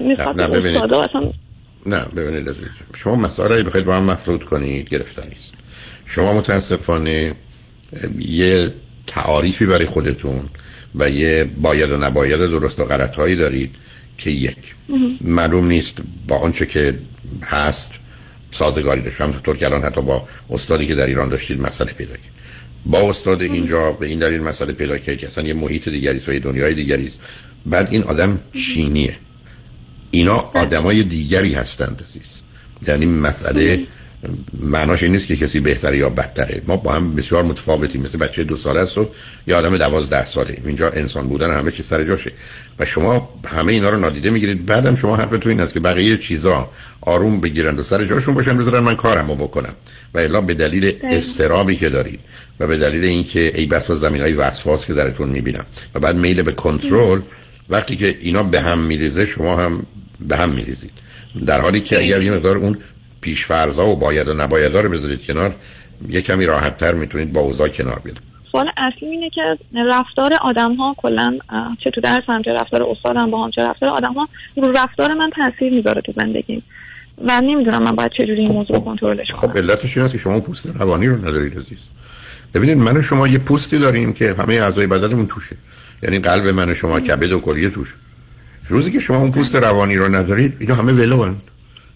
نسبت 0.00 0.36
به 0.36 0.98
اصلا 0.98 1.30
نه 1.86 2.04
ببینید 2.16 2.56
شما 2.96 3.16
مسائلی 3.16 3.62
بخواید 3.62 3.86
با 3.86 3.94
هم 3.94 4.02
مفروض 4.02 4.40
کنید 4.40 4.88
گرفتاری 4.88 5.32
است. 5.32 5.54
شما 6.06 6.32
متاسفانه 6.32 7.34
یه 8.18 8.70
تعاریفی 9.14 9.66
برای 9.66 9.86
خودتون 9.86 10.48
و 10.94 11.10
یه 11.10 11.44
باید 11.44 11.90
و 11.90 11.96
نباید 11.96 12.38
درست 12.38 12.80
و 12.80 12.84
غلط 12.84 13.14
هایی 13.14 13.36
دارید 13.36 13.74
که 14.18 14.30
یک. 14.30 14.74
معلوم 15.20 15.66
نیست 15.66 15.96
با 16.28 16.36
آنچه 16.36 16.66
که 16.66 16.94
هست 17.44 17.90
سازگاری 18.50 19.02
داشت. 19.02 19.20
همونطور 19.20 19.56
که 19.56 19.66
الان 19.66 19.82
حتی 19.82 20.00
با 20.00 20.28
استادی 20.50 20.86
که 20.86 20.94
در 20.94 21.06
ایران 21.06 21.28
داشتید 21.28 21.60
مسئله 21.60 21.92
پیدا 21.92 22.12
کرد. 22.12 22.32
با 22.86 23.10
استاد 23.10 23.42
اینجا 23.42 23.92
به 23.92 24.06
این 24.06 24.18
دلیل 24.18 24.40
مسئله 24.40 24.72
پیدا 24.72 24.98
کرد 24.98 25.18
که 25.18 25.26
اصلا 25.26 25.44
یه 25.44 25.54
محیط 25.54 25.88
دیگری 25.88 26.16
است 26.18 26.28
و 26.28 26.32
یه 26.32 26.38
دنیای 26.38 26.74
دیگری 26.74 27.06
است. 27.06 27.18
بعد 27.66 27.88
این 27.90 28.02
آدم 28.02 28.40
چینیه. 28.52 29.16
اینا 30.10 30.36
آدمای 30.36 31.02
دیگری 31.02 31.54
هستند 31.54 32.02
عزیز. 32.04 32.40
یعنی 32.88 33.06
مسئله 33.06 33.86
معناش 34.60 35.02
این 35.02 35.12
نیست 35.12 35.26
که 35.26 35.36
کسی 35.36 35.60
بهتره 35.60 35.98
یا 35.98 36.08
بدتره. 36.08 36.62
ما 36.66 36.76
با 36.76 36.92
هم 36.92 37.14
بسیار 37.14 37.42
متفاوتیم. 37.42 38.02
مثل 38.02 38.18
بچه 38.18 38.44
دو 38.44 38.56
ساله 38.56 38.80
است 38.80 38.98
و 38.98 39.08
یا 39.46 39.58
آدم 39.58 39.76
دوازده 39.76 40.24
ساله. 40.24 40.56
اینجا 40.66 40.88
انسان 40.88 41.28
بودن 41.28 41.58
همه 41.58 41.70
چی 41.70 41.82
سر 41.82 42.04
جاشه. 42.04 42.32
و 42.78 42.84
شما 42.84 43.28
همه 43.46 43.72
اینا 43.72 43.90
رو 43.90 43.96
نادیده 43.96 44.30
می‌گیرید. 44.30 44.66
بعدم 44.66 44.96
شما 44.96 45.16
حرفتون 45.16 45.52
این 45.52 45.60
است 45.60 45.72
که 45.72 45.80
بقیه 45.80 46.16
چیزا 46.16 46.70
آروم 47.00 47.40
بگیرند 47.40 47.78
و 47.78 47.82
سر 47.82 48.04
جاشون 48.04 48.34
باشن. 48.34 48.58
بذارن 48.58 48.80
من 48.80 48.94
کارم 48.94 49.28
رو 49.28 49.34
بکنم. 49.34 49.74
و 50.14 50.18
الا 50.18 50.40
به 50.40 50.54
دلیل 50.54 50.92
استرابی 51.02 51.76
که 51.76 51.88
دارید 51.88 52.20
و 52.60 52.66
به 52.66 52.76
دلیل 52.76 53.04
اینکه 53.04 53.52
ای 53.54 53.66
بس 53.66 53.90
و 53.90 53.94
زمین 53.94 54.20
های 54.20 54.32
وسواس 54.32 54.86
که 54.86 54.94
درتون 54.94 55.28
می‌بینم. 55.28 55.66
و 55.94 56.00
بعد 56.00 56.16
میل 56.16 56.42
به 56.42 56.52
کنترل. 56.52 57.20
وقتی 57.68 57.96
که 57.96 58.18
اینا 58.20 58.42
به 58.42 58.60
هم 58.60 58.78
میریزه 58.78 59.26
شما 59.26 59.56
هم 59.56 59.86
به 60.20 60.36
هم 60.36 60.50
میریزید. 60.50 60.90
در 61.46 61.60
حالی 61.60 61.80
که 61.80 61.98
اگر 61.98 62.22
یه 62.22 62.30
مقدار 62.30 62.56
اون 62.56 62.78
پیشفرزا 63.22 63.86
و 63.86 63.96
باید 63.96 64.28
و 64.28 64.34
نبایدها 64.34 64.80
رو 64.80 64.88
بذارید 64.88 65.26
کنار 65.26 65.54
یه 66.08 66.20
کمی 66.20 66.46
راحت 66.46 66.76
تر 66.76 66.94
می‌تونید 66.94 67.32
با 67.32 67.40
اوضاع 67.40 67.68
کنار 67.68 67.98
بیاد 68.04 68.18
سوال 68.52 68.70
اصلی 68.76 69.08
اینه 69.08 69.30
که 69.30 69.58
رفتار 69.90 70.32
آدم 70.42 70.74
ها 70.74 70.94
کلا 70.98 71.38
چه 71.84 71.90
تو 71.90 72.00
درس 72.00 72.22
هم 72.28 72.42
چه 72.42 72.52
رفتار 72.52 72.82
استادم 72.82 73.30
با 73.30 73.44
هم 73.44 73.50
چه 73.50 73.62
رفتار 73.62 73.88
آدم 73.88 74.12
ها 74.12 74.28
رو 74.56 74.72
رفتار 74.76 75.14
من 75.14 75.30
تاثیر 75.36 75.72
می‌ذاره 75.72 76.00
تو 76.00 76.12
زندگی 76.16 76.62
و 77.28 77.40
نمی‌دونم 77.40 77.82
من 77.82 77.92
باید 77.92 78.10
چجوری 78.10 78.38
این 78.38 78.46
خب، 78.46 78.52
موضوع 78.52 78.76
خب 78.76 78.84
کنترلش 78.84 79.30
کنم. 79.30 79.50
خب 79.50 79.58
علتش 79.58 79.96
این 79.96 80.04
است 80.04 80.12
که 80.12 80.18
شما 80.18 80.40
پوست 80.40 80.66
روانی 80.66 81.06
رو 81.06 81.16
ندارید 81.16 81.58
عزیز. 81.58 81.78
ببینید 82.54 82.78
من 82.78 82.96
و 82.96 83.02
شما 83.02 83.28
یه 83.28 83.38
پوستی 83.38 83.78
داریم 83.78 84.12
که 84.12 84.34
همه 84.38 84.54
اعضای 84.54 84.86
بدنمون 84.86 85.26
توشه. 85.26 85.56
یعنی 86.02 86.18
قلب 86.18 86.48
من 86.48 86.70
و 86.70 86.74
شما 86.74 87.00
کبد 87.00 87.32
و 87.32 87.40
کلیه 87.40 87.70
توش 87.70 87.94
روزی 88.68 88.90
که 88.90 89.00
شما 89.00 89.16
اون 89.16 89.30
پوست 89.30 89.56
روانی 89.56 89.96
رو 89.96 90.14
ندارید 90.14 90.56
اینا 90.60 90.74
همه 90.74 90.92
ولوند 90.92 91.42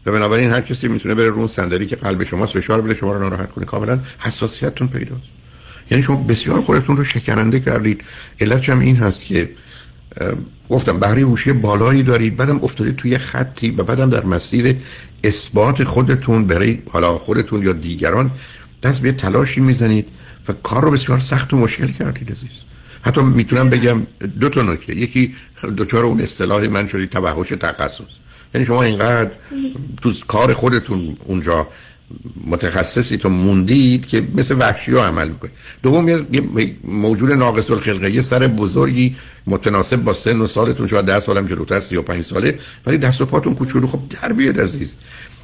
و 0.06 0.12
بنابراین 0.12 0.50
هر 0.50 0.60
کسی 0.60 0.88
می‌تونه 0.88 1.14
بره 1.14 1.28
رو 1.28 1.48
صندلی 1.48 1.86
که 1.86 1.96
قلب 1.96 2.25
شما 2.25 2.46
فشار 2.46 2.80
بده 2.80 2.94
شما 2.94 3.12
رو 3.12 3.20
ناراحت 3.20 3.52
کنه. 3.52 3.64
کاملا 3.64 3.98
حساسیتتون 4.18 4.88
پیداست. 4.88 5.22
یعنی 5.90 6.02
شما 6.02 6.16
بسیار 6.16 6.60
خودتون 6.60 6.96
رو 6.96 7.04
شکننده 7.04 7.60
کردید. 7.60 8.04
علتش 8.40 8.68
هم 8.68 8.80
این 8.80 8.96
هست 8.96 9.25
که 9.25 9.50
گفتم 10.68 10.98
بهره 10.98 11.22
هوشی 11.22 11.52
بالایی 11.52 12.02
دارید 12.02 12.36
بعدم 12.36 12.60
افتادید 12.64 12.96
توی 12.96 13.18
خطی 13.18 13.70
و 13.70 13.82
بعدم 13.82 14.10
در 14.10 14.25
مسیر 14.25 14.76
اثبات 15.25 15.84
خودتون. 15.84 16.46
برای 16.46 16.78
حالا 16.90 17.18
خودتون 17.18 17.62
یا 17.62 17.72
دیگران 17.72 18.30
دست 18.82 19.02
به 19.02 19.12
تلاشی 19.12 19.60
می‌زنید 19.60 20.08
و 20.48 20.52
کار 20.52 20.82
رو 20.82 20.90
بسیار 20.90 21.18
سخت 21.18 21.52
و 21.52 21.56
مشکل 21.56 21.88
کردید 21.88 22.30
عزیز. 22.32 22.50
حتی 23.02 23.20
می‌تونم 23.20 23.70
بگم 23.70 24.06
دو 24.40 24.48
تا 24.48 24.62
نکته. 24.62 24.96
یکی 24.96 25.34
دوچار 25.76 26.04
اون 26.04 26.20
اصطلاح 26.20 26.68
من 26.68 26.86
شدید 26.86 27.10
توحش 27.10 27.48
تخصص. 27.48 28.25
یعنی 28.55 28.67
شما 28.67 28.83
اینقدر 28.83 29.31
تو 30.03 30.12
کار 30.29 30.55
خودتون 30.55 31.17
اونجا 31.25 31.67
متخصصی 32.45 33.17
تو 33.17 33.29
موندید 33.29 34.07
که 34.07 34.29
مثل 34.35 34.57
وحشی 34.59 34.93
ها 34.93 35.07
عمل 35.07 35.29
می‌کنه 35.29 35.50
دوم 35.83 36.09
یه 36.09 36.76
موجود 36.85 37.33
ناقص 37.33 37.71
الخلقه 37.71 38.11
یه 38.11 38.23
سر 38.23 38.47
بزرگی 38.47 39.17
متناسب 39.47 39.97
با 39.97 40.12
سن 40.12 40.41
و 40.41 40.47
سالتون 40.47 40.87
شاید 40.87 41.05
10 41.05 41.21
سالم 41.21 41.47
جلوتر 41.47 41.81
35 41.81 42.25
ساله 42.25 42.59
ولی 42.87 42.99
دست 42.99 43.21
و 43.21 43.26
پاتون 43.26 43.55
کوچولو. 43.55 43.87
خب 43.87 44.00
در 44.23 44.33
بیاد 44.33 44.61
عزیز. 44.61 44.97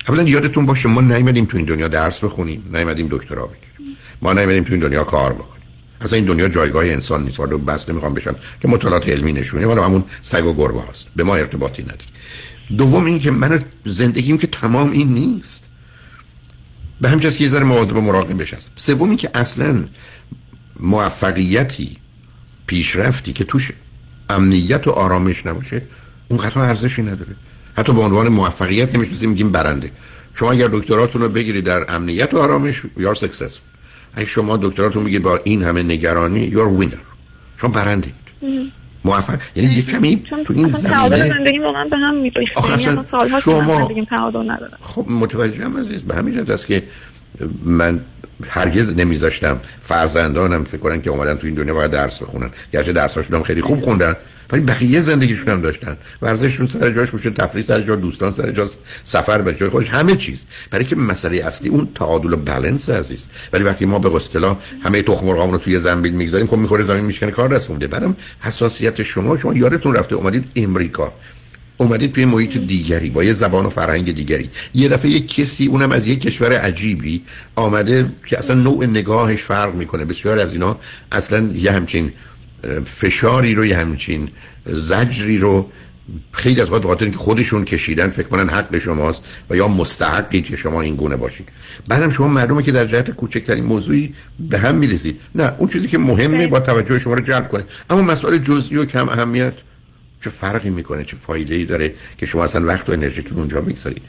اولا 0.08 0.22
یادتون 0.22 0.66
باشه 0.66 0.88
ما 0.88 1.00
نیومدیم 1.00 1.44
تو 1.44 1.56
این 1.56 1.66
دنیا 1.66 1.88
درس 1.88 2.24
بخونیم 2.24 2.70
نیومدیم 2.72 3.08
دکترا 3.10 3.46
بگیریم. 3.46 3.96
ما 4.22 4.32
نیومدیم 4.32 4.64
تو 4.64 4.72
این 4.72 4.82
دنیا 4.82 5.04
کار 5.04 5.32
بکنیم. 5.32 5.62
اصلا 6.00 6.16
این 6.16 6.24
دنیا 6.24 6.48
جایگاه 6.48 6.86
انسان 6.86 7.24
نیست. 7.24 7.40
ولی 7.40 7.56
بس 7.56 7.88
نمی‌خوام 7.88 8.14
بشم 8.14 8.36
که 8.62 8.68
مطالعات 8.68 9.08
علمی 9.08 9.32
نشونه 9.32 9.66
ولی 9.66 9.80
همون 9.80 10.04
سگ 10.22 10.44
و 10.44 10.54
گربه 10.54 10.82
هست 10.90 11.06
به 11.16 11.24
ما 11.24 11.36
ارتباطی 11.36 11.82
نداره 11.82 11.98
دوم 12.78 13.04
این 13.04 13.20
که 13.20 13.30
من 13.30 13.62
زندگیم 13.84 14.38
که 14.38 14.46
تمام 14.46 14.90
این 14.90 15.08
نیست. 15.08 15.64
به 17.00 17.08
همین 17.08 17.30
که 17.30 17.44
یه 17.44 17.50
ذره 17.50 17.64
مواظب 17.64 17.96
و 17.96 18.00
مراقبش 18.00 18.54
هست 18.54 18.70
سومی 18.76 19.16
که 19.16 19.30
اصلا 19.34 19.84
موفقیتی 20.80 21.96
پیشرفتی 22.66 23.32
که 23.32 23.44
توش 23.44 23.72
امنیت 24.30 24.88
و 24.88 24.90
آرامش 24.90 25.46
نباشه 25.46 25.82
اون 26.28 26.40
قطعا 26.40 26.62
ارزشی 26.62 27.02
نداره. 27.02 27.36
حتی 27.76 27.92
به 27.92 28.00
عنوان 28.00 28.28
موفقیت 28.28 28.94
نمیشه 28.94 29.26
میگیم 29.26 29.52
برنده. 29.52 29.90
شما 30.34 30.52
اگر 30.52 30.68
دکتراتون 30.72 31.22
رو 31.22 31.28
بگیرید 31.28 31.64
در 31.64 31.94
امنیت 31.94 32.34
و 32.34 32.38
آرامش 32.38 32.82
یار 32.96 33.14
سکسس 33.14 33.60
اگه 34.14 34.26
شما 34.26 34.56
دکتراتون 34.56 35.04
بگیرید 35.04 35.22
با 35.22 35.40
این 35.44 35.62
همه 35.62 35.82
نگرانی 35.82 36.40
یار 36.40 36.68
وینر 36.68 36.98
شما 37.56 37.70
برنده 37.70 38.12
موفق. 39.04 39.38
یعنی 39.56 39.74
یه 39.74 39.82
کمی 39.82 40.22
تو 40.44 40.52
این 40.56 40.68
زمینه 40.68 41.28
زندگی 41.28 41.58
واقعا 41.58 41.84
به 41.84 41.96
هم 41.96 42.14
یعنی 42.14 42.46
شما 43.44 43.90
خب 44.80 45.06
متوجه 45.08 45.64
هم 45.64 45.76
عزیز 45.76 46.00
به 46.00 46.14
همین 46.14 46.34
است 46.52 46.66
که 46.66 46.82
من 47.64 48.00
هرگز 48.48 48.92
نمیذاشتم 48.96 49.60
فرزندانم 49.80 50.64
فکر 50.64 50.76
کنن 50.76 51.02
که 51.02 51.10
اومدن 51.10 51.34
تو 51.34 51.46
این 51.46 51.54
دنیا 51.54 51.74
باید 51.74 51.90
درس 51.90 52.22
بخونن. 52.22 52.50
گرچه 52.72 52.92
درساشون 52.92 53.36
هم 53.36 53.42
خیلی 53.42 53.60
خوب 53.60 53.80
خوندن 53.80 54.16
ولی 54.52 54.60
بقیه 54.60 55.00
زندگیشون 55.00 55.52
هم 55.52 55.60
داشتن. 55.60 55.96
ورزششون 56.22 56.66
سر 56.66 56.90
جاش 56.90 57.10
باشه 57.10 57.30
تفریح 57.30 57.64
سر 57.64 57.80
جا 57.80 57.96
دوستان 57.96 58.32
سر 58.32 58.50
جا 58.50 58.70
سفر 59.04 59.42
به 59.42 59.54
جای 59.54 59.68
خودش 59.68 59.90
همه 59.90 60.16
چیز. 60.16 60.44
برای 60.70 60.84
که 60.84 60.96
مسئله 60.96 61.36
اصلی 61.36 61.68
اون 61.68 61.88
تعادل 61.94 62.32
و 62.32 62.36
بالانس 62.36 62.90
عزیز. 62.90 63.28
ولی 63.52 63.64
وقتی 63.64 63.84
ما 63.84 63.98
به 63.98 64.16
اصطلاح 64.16 64.58
همه 64.84 65.02
تخم 65.02 65.28
رو 65.28 65.58
توی 65.58 65.78
زنبیل 65.78 66.12
می‌گذاریم 66.12 66.46
خب 66.46 66.56
می‌خوره 66.56 66.84
زمین 66.84 67.04
میشکنه 67.04 67.30
کار 67.30 67.48
دست 67.48 67.70
مونده. 67.70 67.86
بعدم 67.86 68.16
حساسیت 68.40 69.02
شما 69.02 69.36
شما 69.36 69.54
یادتون 69.54 69.94
رفته 69.94 70.14
اومدید 70.14 70.44
امریکا. 70.56 71.12
اومدید 71.76 72.12
توی 72.12 72.24
محیط 72.24 72.58
دیگری 72.58 73.10
با 73.10 73.24
یه 73.24 73.32
زبان 73.32 73.66
و 73.66 73.70
فرهنگ 73.70 74.14
دیگری. 74.14 74.50
یه 74.74 74.88
دفعه 74.88 75.10
یه 75.10 75.20
کسی 75.20 75.66
اونم 75.66 75.92
از 75.92 76.06
یه 76.06 76.16
کشور 76.16 76.52
عجیبی 76.52 77.22
آمده 77.56 78.12
که 78.26 78.38
اصلا 78.38 78.56
نوع 78.56 78.86
نگاهش 78.86 79.42
فرق 79.42 79.74
می‌کنه. 79.74 80.04
بسیار 80.04 80.38
از 80.38 80.52
اینا 80.52 80.78
اصلا 81.12 81.50
یه 81.54 81.72
همچین 81.72 82.12
فشاری 82.86 83.54
رو 83.54 83.66
یه 83.66 83.76
همچین 83.76 84.28
زجری 84.66 85.38
رو 85.38 85.70
خیلی 86.32 86.60
از 86.60 86.70
وقت 86.70 86.84
خاطر 86.84 87.08
که 87.08 87.18
خودشون 87.18 87.64
کشیدن 87.64 88.10
فکر 88.10 88.28
کنن 88.28 88.48
حق 88.48 88.78
شماست 88.78 89.24
و 89.50 89.56
یا 89.56 89.68
مستحقید 89.68 90.44
که 90.44 90.56
شما 90.56 90.82
این 90.82 90.96
گونه 90.96 91.16
باشید. 91.16 91.48
بعدم 91.88 92.10
شما 92.10 92.28
مردمه 92.28 92.62
که 92.62 92.72
در 92.72 92.86
جهت 92.86 93.10
کوچکترین 93.10 93.64
موضوعی 93.64 94.14
به 94.50 94.58
هم 94.58 94.74
می‌رسید 94.74 95.20
نه 95.34 95.52
اون 95.58 95.68
چیزی 95.68 95.88
که 95.88 95.98
مهمه 95.98 96.46
با 96.46 96.60
توجه 96.60 96.98
شما 96.98 97.14
رو 97.14 97.20
جلب 97.20 97.48
کنه. 97.48 97.64
اما 97.90 98.02
مسئله 98.02 98.38
جزئی 98.38 98.76
و 98.76 98.84
کم 98.84 99.08
اهمیت 99.08 99.54
چه 100.24 100.30
فرقی 100.30 100.70
می‌کنه 100.70 101.04
چه 101.04 101.16
فایده 101.16 101.54
ای 101.54 101.64
داره 101.64 101.94
که 102.18 102.26
شما 102.26 102.44
اصلا 102.44 102.66
وقت 102.66 102.88
و 102.88 102.92
انرژیتون 102.92 103.38
اونجا 103.38 103.60
بگذارید. 103.60 104.02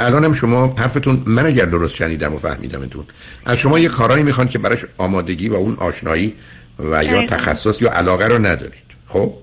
الانم 0.00 0.32
شما 0.32 0.74
حرفتون 0.78 1.22
من 1.26 1.46
اگر 1.46 1.64
درست 1.64 1.94
شنیدم 1.94 2.34
و 2.34 2.38
فهمیدمتون. 2.38 3.04
از 3.44 3.58
شما 3.58 3.78
یه 3.78 3.88
کارایی 3.88 4.22
می‌خوان 4.22 4.48
که 4.48 4.58
براش 4.58 4.86
آمادگی 4.98 5.48
و 5.48 5.54
اون 5.54 5.76
آشنایی 5.76 6.34
و 6.78 7.04
یا 7.04 7.26
تخصص 7.26 7.82
یا 7.82 7.90
علاقه 7.90 8.26
رو 8.26 8.38
ندارید. 8.38 8.90
خب؟ 9.06 9.34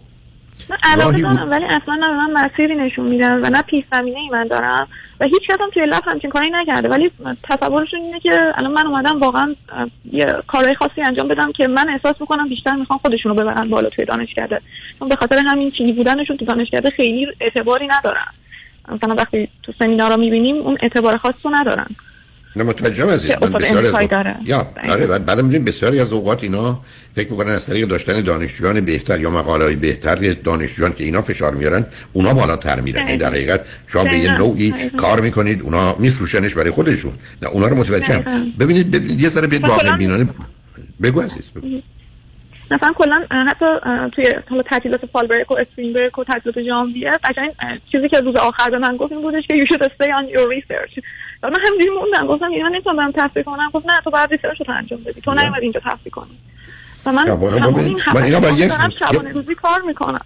علاقه 0.84 1.22
دارم 1.22 1.50
ولی 1.52 1.66
اصلا 1.66 1.96
نه 1.96 2.28
من 2.28 2.32
مسیری 2.32 2.76
نشون 2.76 3.06
میدن 3.06 3.46
و 3.46 3.50
نه 3.50 3.62
پیش 3.62 3.84
زمینه 3.94 4.20
ای 4.20 4.30
من 4.30 4.48
دارم 4.48 4.88
و 5.20 5.26
هیچ 5.26 5.48
کدام 5.50 5.70
توی 5.70 5.86
لب 5.86 6.04
همچین 6.06 6.30
کاری 6.30 6.50
نکرده. 6.50 6.90
ولی 6.90 7.12
تصورشون 7.44 8.00
اینه 8.00 8.20
که 8.20 8.54
الان 8.58 8.72
من 8.72 8.88
اومدم 8.88 9.20
واقعا 9.20 9.56
یه 10.12 10.26
کارهای 10.48 10.76
خاصی 10.76 11.02
انجام 11.02 11.28
بدم 11.28 11.52
که 11.52 11.68
من 11.68 11.90
احساس 11.90 12.22
می‌کنم 12.22 12.48
بیشتر 12.48 12.72
می‌خوام 12.72 13.00
خودشون 13.00 13.38
رو 13.38 13.44
ببرن 13.44 13.70
بالا 13.70 13.90
توی 13.90 14.06
دانشکده 14.06 14.62
چون 15.00 15.10
به 15.10 15.16
خاطر 15.16 15.38
همین 15.48 15.72
چینی 15.72 15.92
بودنشون 15.92 16.38
تو 16.38 16.46
دانشکده 16.46 16.90
خیلی 16.90 17.28
اعتباری 17.42 17.88
ندارن. 17.88 18.28
مثلا 18.88 19.16
وقتی 19.16 19.50
تو 19.64 19.74
سمینارا 19.80 20.18
می‌بینیم 20.18 20.56
اون 20.56 20.78
اعتبار 20.82 21.18
خاص 21.18 21.36
رو 21.44 21.56
ندارن. 21.56 21.88
نه 22.56 22.64
متوجهم 22.64 23.10
از 23.10 23.30
من 23.30 23.54
بسیاری 23.54 23.88
از 23.88 24.10
داره. 24.10 24.36
یا 24.46 24.68
آره 24.90 25.08
بعد 25.08 25.40
می‌دونیم 25.40 25.66
بسیاری 25.66 26.00
از 26.00 26.14
اوقات 26.14 26.44
اینا 26.44 26.82
فکر 27.16 27.32
می‌کنن 27.32 27.52
از 27.52 27.68
طریق 27.68 27.88
داشتن 27.88 28.22
دانشجویان 28.22 28.86
بهتر 28.86 29.20
یا 29.20 29.30
مقاله 29.30 29.64
های 29.64 29.76
بهتر 29.76 30.34
دانشجویان 30.34 30.94
که 30.94 31.04
اینا 31.04 31.22
فشار 31.22 31.56
میارن 31.56 31.86
اونا 32.14 32.34
بالاتر 32.34 32.80
میرن. 32.80 33.08
این 33.08 33.18
در 33.18 33.30
حقیقت 33.30 33.66
شما 33.88 34.04
به 34.04 34.18
یه 34.18 34.38
نوعی 34.38 34.74
کار 34.98 35.22
می‌کنید 35.22 35.62
اونا 35.62 35.96
میفروشنش 36.00 36.54
برای 36.54 36.72
خودشون. 36.72 37.14
نه 37.42 37.50
اونا 37.50 37.68
رو 37.68 37.76
متوجهم. 37.76 38.54
ببینید, 38.60 38.92
ببینید 38.92 39.22
یه 39.22 39.30
ذره 39.30 39.48
به 39.48 39.60
واقع 39.60 39.98
بینانه 39.98 40.28
بگو 41.02 41.22
عزیز 41.22 41.52
بگو. 41.52 41.68
مثلا 42.72 42.94
کلا 42.96 43.26
حتی 43.30 43.66
توی 44.16 44.26
حالا 44.50 44.64
تعطیلات 44.64 45.06
fall 45.14 45.28
break 45.28 45.52
و 45.52 45.56
spring 45.58 45.96
break 45.96 46.20
و 46.20 46.24
تعطیلات 46.24 46.62
ژانویه 46.68 47.12
قشنگ 47.24 47.52
چیزی 47.92 48.10
که 48.10 48.20
روز 48.20 48.36
آخر 48.36 48.70
به 48.70 48.78
من 48.78 48.98
گفت 48.98 49.12
این 49.12 49.22
بودش 49.22 49.44
که 49.48 49.56
you 49.58 49.74
should 49.74 49.84
stay 49.84 50.08
on 50.08 50.38
your 50.38 50.48
research. 50.56 51.04
من 51.44 51.60
همینجوری 51.68 51.92
موندم 52.00 52.28
گفتم 52.28 52.48
من 52.48 52.70
نمی‌تونم 52.72 53.12
تفریح 53.12 53.46
کنم. 53.46 53.70
گفت 53.74 53.86
نه 53.86 54.02
تو 54.04 54.10
باید 54.10 54.32
research 54.32 54.62
رو 54.68 54.74
انجام 54.78 55.04
بدی. 55.04 55.22
تو 55.22 55.32
نمیاد 55.32 55.62
اینجا 55.62 55.80
تفریح 55.80 56.12
کنی. 56.12 56.38
و 57.06 57.12
من 57.12 57.28
همون 57.28 58.02
اینا 58.24 58.40
با 58.40 58.50
یک 58.50 58.72
شبانه 59.00 59.32
روزی 59.32 59.56
کار 59.56 59.82
می‌کنم. 59.82 60.22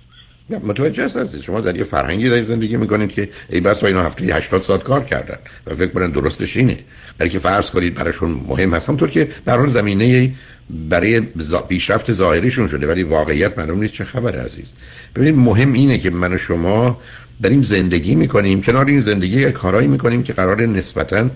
متوجه 0.63 1.03
هستید؟ 1.03 1.41
شما 1.41 1.59
در 1.59 1.77
یه 1.77 1.83
فرهنگی 1.83 2.29
در 2.29 2.43
زندگی 2.43 2.77
می‌کنید 2.77 3.11
که 3.11 3.29
ای 3.49 3.61
بس 3.61 3.81
با 3.81 3.87
اینا 3.87 4.03
هفته 4.03 4.35
80 4.35 4.61
ساعت 4.61 4.83
کار 4.83 5.03
کردن 5.03 5.37
و 5.67 5.75
فکر 5.75 5.91
کنن 5.91 6.11
درستش 6.11 6.57
اینه. 6.57 6.79
برای 7.17 7.29
که 7.29 7.39
فرض 7.39 7.71
کنید 7.71 7.93
براشون 7.93 8.31
مهم 8.47 8.73
هست. 8.73 8.87
همونطور 8.89 9.09
که 9.09 9.29
در 9.45 9.57
حال 9.57 9.67
زمینه 9.67 10.31
برای 10.69 11.21
پیشرفت 11.69 12.13
ظاهریشون 12.13 12.67
شده 12.67 12.87
ولی 12.87 13.03
واقعیت 13.03 13.57
معلوم 13.57 13.79
نیست 13.79 13.93
چه 13.93 14.03
خبر 14.03 14.45
عزیز. 14.45 14.75
ببینید 15.15 15.35
مهم 15.35 15.73
اینه 15.73 15.97
که 15.97 16.09
من 16.09 16.33
و 16.33 16.37
شما 16.37 16.97
داریم 17.43 17.61
زندگی 17.61 18.15
می‌کنیم 18.15 18.61
کنار 18.61 18.85
این 18.85 18.99
زندگی 18.99 19.51
کارایی 19.51 19.87
می‌کنیم 19.87 20.23
که 20.23 20.33
قرار 20.33 20.61
نسبتاً 20.65 21.29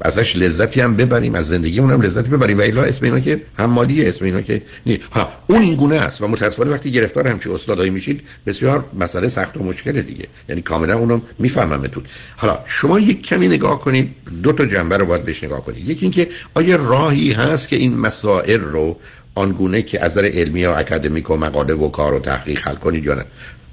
ازش 0.00 0.36
لذتی 0.36 0.80
هم 0.80 0.96
ببریم 0.96 1.34
از 1.34 1.46
زندگی 1.46 1.80
اونم 1.80 2.00
لذتی 2.00 2.28
ببریم. 2.28 2.58
و 2.58 2.60
الا 2.60 2.82
اسم 2.82 3.04
اینا 3.04 3.20
که 3.20 3.42
حمالیه 3.58 4.08
اسم 4.08 4.24
اینا 4.24 4.40
که 4.40 4.62
نی 4.86 5.00
ها 5.12 5.32
اون 5.46 5.62
این 5.62 5.74
گونه 5.74 5.96
است. 5.96 6.20
و 6.20 6.28
متاسفانه 6.28 6.70
وقتی 6.70 6.92
گرفتار 6.92 7.28
همچی 7.28 7.48
استادایی 7.48 7.90
میشید 7.90 8.20
بسیار 8.46 8.84
مسئله 9.00 9.28
سخت 9.28 9.56
و 9.56 9.62
مشکل 9.62 10.02
دیگه. 10.02 10.24
یعنی 10.48 10.62
کاملا 10.62 10.98
اونم 10.98 11.22
میفهممتون 11.38 12.04
حالا 12.36 12.58
شما 12.66 13.00
یک 13.00 13.26
کمی 13.26 13.48
نگاه 13.48 13.80
کنید 13.80 14.14
دو 14.42 14.52
تا 14.52 14.66
جنبه 14.66 14.96
رو 14.96 15.06
باید 15.06 15.24
بهش 15.24 15.44
نگاه 15.44 15.64
کنید. 15.64 15.88
یکی 15.88 16.02
اینکه 16.02 16.28
آیا 16.54 16.76
راهی 16.76 17.32
هست 17.32 17.68
که 17.68 17.76
این 17.76 17.96
مسائل 17.96 18.60
رو 18.60 18.96
آنگونه 19.34 19.82
که 19.82 20.04
از 20.04 20.10
نظر 20.12 20.30
علمی 20.34 20.66
و 20.66 20.70
اکادمیک 20.70 21.30
و 21.30 21.36
مقاله 21.36 21.74
و 21.74 21.88
کار 21.88 22.14
و 22.14 22.18
تحقیق 22.18 22.68
حل 22.68 22.74
کنید 22.74 23.04
یا 23.04 23.14
نه؟ 23.14 23.24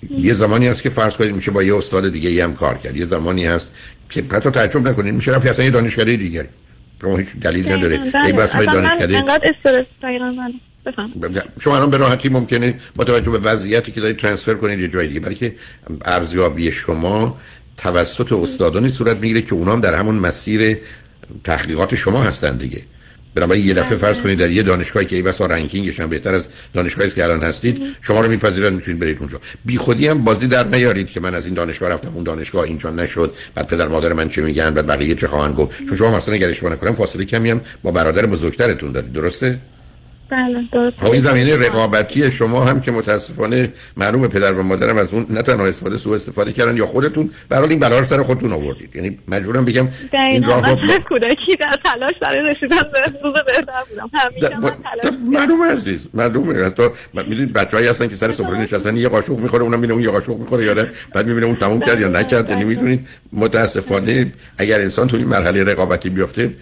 یه 0.09 0.33
زمانی 0.33 0.67
هست 0.67 0.83
که 0.83 0.89
فرض 0.89 1.13
کنید 1.13 1.35
میشه 1.35 1.51
با 1.51 1.63
یه 1.63 1.77
استاد 1.77 2.11
دیگه 2.11 2.43
هم 2.43 2.53
کار 2.53 2.77
کرد. 2.77 2.97
یه 2.97 3.05
زمانی 3.05 3.45
هست 3.45 3.73
که 4.09 4.23
حتی 4.31 4.49
تعجب 4.49 4.87
نکنید 4.87 5.13
میشه 5.13 5.31
رفت 5.31 5.47
اصلا 5.47 5.65
یه 5.65 5.71
دانشکده 5.71 6.15
دیگری. 6.15 6.47
شما 7.01 7.17
هیچ 7.17 7.27
دلیل 7.41 7.71
نداره. 7.71 7.99
ای 8.25 8.33
بس 8.33 8.49
های 8.49 8.65
دانشکده 8.65 9.17
انقدر 9.17 9.53
استرس 9.55 9.85
شما 11.59 11.75
الان 11.75 11.89
به 11.89 11.97
راحتی 11.97 12.29
ممکنه 12.29 12.79
با 12.95 13.03
توجه 13.03 13.31
به 13.31 13.37
وضعیتی 13.37 13.91
که 13.91 14.01
دارید 14.01 14.17
ترانسفر 14.17 14.53
کنید 14.53 14.79
یه 14.79 14.87
جای 14.87 15.07
دیگه. 15.07 15.19
برای 15.19 15.35
که 15.35 15.55
ارزیابی 16.05 16.71
شما 16.71 17.37
توسط 17.77 18.31
استادانی 18.33 18.89
صورت 18.89 19.17
می‌گیره 19.17 19.41
که 19.41 19.53
اونام 19.53 19.81
در 19.81 19.93
همون 19.93 20.15
مسیر 20.15 20.77
تحقیقات 21.43 21.95
شما 21.95 22.23
هستن 22.23 22.57
دیگه. 22.57 22.81
بنابراین 23.35 23.67
یه 23.67 23.73
دفعه 23.73 23.97
فرض 23.97 24.21
کنید 24.21 24.39
در 24.39 24.49
یه 24.49 24.63
دانشگاهی 24.63 25.05
که 25.05 25.15
ای 25.15 25.21
بسا 25.21 25.45
رنکینگش 25.45 25.99
هم 25.99 26.09
بهتر 26.09 26.33
از 26.33 26.49
دانشگاهی 26.73 27.09
که 27.09 27.23
الان 27.23 27.39
هستید 27.39 27.81
شما 28.01 28.21
رو 28.21 28.29
میپذیرن 28.29 28.73
می‌تونید 28.73 28.99
برید 28.99 29.17
اونجا. 29.19 29.39
بی 29.65 29.77
خودی 29.77 30.07
هم 30.07 30.23
بازی 30.23 30.47
در 30.47 30.63
نیارید 30.63 31.07
که 31.07 31.19
من 31.19 31.35
از 31.35 31.45
این 31.45 31.55
دانشگاه 31.55 31.89
رفتم 31.89 32.11
اون 32.13 32.23
دانشگاه 32.23 32.63
اینجا 32.63 32.89
نشد. 32.89 33.33
بعد 33.55 33.67
پدر 33.67 33.87
مادر 33.87 34.13
من 34.13 34.29
چه 34.29 34.41
میگن 34.41 34.69
بعد 34.69 34.87
بقیه 34.87 35.15
چه 35.15 35.27
خواهند 35.27 35.55
گفت. 35.55 35.85
چون 35.87 35.97
شما 35.97 36.17
مثلا 36.17 36.33
اگر 36.33 36.49
اشتباه 36.49 36.73
نکنم 36.73 36.95
فاصله 36.95 37.25
کمی 37.25 37.49
هم 37.49 37.61
با 37.83 37.91
برادر 37.91 38.25
بزرگترتون 38.25 38.91
دارید 38.91 39.13
درسته؟ 39.13 39.59
بله 40.29 40.63
درست. 40.71 41.03
این 41.03 41.21
زمینه 41.21 41.57
رقابتی 41.57 42.31
شما 42.31 42.65
هم 42.65 42.81
که 42.81 42.91
متاسفانه 42.91 43.73
معلوم 43.97 44.27
پدر 44.27 44.53
و 44.53 44.63
مادرم 44.63 44.97
از 44.97 45.13
اون 45.13 45.25
نه 45.29 45.41
تنها 45.41 45.65
استفاده 45.65 45.97
سوء 45.97 46.15
استفاده 46.15 46.51
کردن 46.53 46.77
یا 46.77 46.85
خودتون. 46.85 47.29
برای 47.49 47.69
این 47.69 47.79
بلا 47.79 48.03
سر 48.03 48.23
خودتون 48.23 48.53
آوردید. 48.53 48.95
یعنی 48.95 49.19
مجبورم 49.27 49.65
بگم 49.65 49.87
این 50.13 50.43
راه 50.43 50.69
رو 50.69 50.99
کودکی 51.09 51.55
در 51.59 51.75
تلاش 51.85 52.15
برای 52.21 52.43
رسیدن 52.43 52.77
به 52.77 53.19
روز 53.23 53.33
بهتر 53.33 53.83
بودم. 53.89 54.09
همیشه 54.13 54.57
من 54.57 54.69
تلاش 54.69 55.13
معلومه 55.27 55.65
عزیز 55.71 56.07
معلومه. 56.13 56.65
حتی 56.65 56.83
می‌دونید 57.13 57.53
بچه‌ای 57.53 57.87
هستن 57.87 58.07
که 58.07 58.15
سر 58.15 58.31
سفره 58.31 58.57
نشستن 58.57 58.97
یه 58.97 59.09
قاشق 59.09 59.37
می‌خوره 59.37 59.63
اونم 59.63 59.79
می‌بینه 59.79 59.93
اون 59.93 60.03
یه 60.03 60.09
قاشق 60.09 60.37
می‌خوره 60.37 60.65
یاده 60.65 60.91
بعد 61.13 61.27
می‌بینه 61.27 61.45
اون 61.45 61.55
تموم 61.55 61.79
کرد 61.79 61.99
یا 61.99 62.07
نکرد. 62.07 62.49
یعنی 62.49 62.63
می‌دونید 62.63 63.07
متاسفانه 63.33 64.33
اگر 64.57 64.81
انسان 64.81 65.07
تو 65.07 65.17
این 65.17 65.27
مرحله 65.27 65.63
رقابتی 65.63 66.09
بیفته 66.09 66.53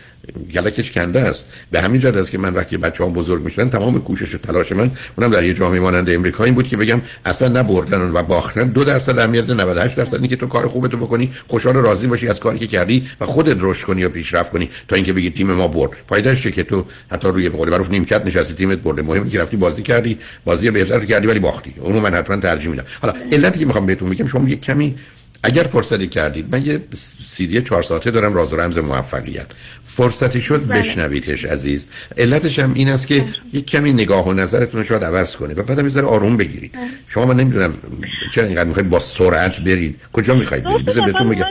گلکش 0.54 0.92
کنده 0.92 1.20
است. 1.20 1.48
به 1.72 1.82
همین 1.82 2.02
جهت 2.02 2.18
است 2.18 2.32
که 2.32 2.38
من 2.38 2.54
وقتی 2.54 2.78
بچه‌ام 2.78 3.14
بزرگ 3.14 3.44
میشن 3.58 3.70
تمام 3.70 4.02
کوشش 4.02 4.36
و 4.36 4.38
تلاش 4.38 4.72
من 4.72 4.92
اونم 5.18 5.32
در 5.32 5.44
یه 5.44 5.54
جامعه 5.54 5.80
مانند 5.80 6.10
امریکا. 6.10 6.44
این 6.44 6.54
بود 6.54 6.68
که 6.68 6.78
بگم 6.78 7.02
اصلا 7.26 7.48
نه 7.48 7.64
بردن 7.64 8.02
و 8.02 8.24
باختن. 8.24 8.68
دو 8.68 8.84
درصد 8.84 9.20
اهمیت 9.20 9.50
98 9.50 9.96
درصد 9.96 10.16
اینکه 10.16 10.36
تو 10.36 10.48
کار 10.48 10.68
خوبتو 10.68 10.98
بکنی 10.98 11.32
خوشحال 11.48 11.76
و 11.76 11.82
راضی 11.82 12.08
باشی 12.08 12.28
از 12.28 12.40
کاری 12.40 12.60
که 12.60 12.68
کردی 12.68 13.10
و 13.22 13.26
خودت 13.26 13.58
رشد 13.60 13.86
کنی 13.86 14.04
و 14.04 14.10
پیشرفت 14.10 14.52
کنی 14.52 14.70
تا 14.88 14.96
اینکه 14.96 15.14
بگی 15.14 15.30
تیم 15.30 15.52
ما 15.52 15.68
برد. 15.68 15.92
فایدهش 16.10 16.48
که 16.48 16.64
تو 16.64 16.86
حتی 17.12 17.28
روی 17.28 17.50
بقول 17.50 17.70
معروف 17.70 17.90
نیمکت 17.90 18.26
نشستی 18.26 18.54
تیمت 18.54 18.78
برده. 18.78 19.02
مهمه 19.02 19.30
که 19.30 19.40
رفتی 19.40 19.58
بازی 19.58 19.82
کردی 19.82 20.18
بازی 20.46 20.72
بهتر 20.72 21.06
کردی 21.06 21.28
ولی 21.28 21.40
باختی. 21.40 21.74
اونو 21.78 22.00
من 22.00 22.14
حتما 22.14 22.38
ترجیح 22.38 22.72
میدم. 22.72 22.86
حالا 23.02 23.14
علتی 23.32 23.60
که 23.60 23.66
می‌خوام 23.66 23.86
بهتون 23.86 24.10
بگم 24.10 24.28
شما 24.28 24.50
یک 24.50 24.62
کمی 24.62 24.96
اگر 25.44 25.64
فرصتی 25.64 26.08
کردید 26.08 26.56
من 26.56 26.66
یه 26.66 26.80
سیدی 27.28 27.62
چهار 27.62 27.84
ساعته 27.84 28.12
دارم 28.12 28.34
راز 28.34 28.54
و 28.54 28.56
رمز 28.56 28.78
موفقیت. 28.78 29.46
فرصتی 29.86 30.42
شد 30.42 30.68
بله. 30.68 30.80
بشنویدش 30.80 31.46
عزیز. 31.46 31.88
علتش 32.18 32.60
هم 32.60 32.74
این 32.74 32.90
است 32.90 33.08
که 33.08 33.20
بله. 33.20 33.28
یک 33.54 33.66
کمی 33.66 33.94
نگاه 33.94 34.28
و 34.28 34.34
نظرتون 34.34 34.84
شاید 34.84 35.04
عوض 35.04 35.36
کنید 35.36 35.58
و 35.60 35.64
بعدم 35.64 35.88
یه 35.88 36.02
آروم 36.02 36.38
بگیرید. 36.38 36.72
بله. 36.72 36.84
شما 37.08 37.26
من 37.26 37.36
نمی‌دونم 37.36 37.74
چرا 38.34 38.48
اینقدر 38.48 38.68
می‌خواید 38.68 38.90
با 38.90 39.00
سرعت 39.00 39.60
برید. 39.62 40.00
کجا 40.14 40.36
می‌خواید 40.36 40.64
برید؟ 40.64 40.86
بذار 40.86 41.06
بهتون 41.06 41.30
بگم. 41.30 41.46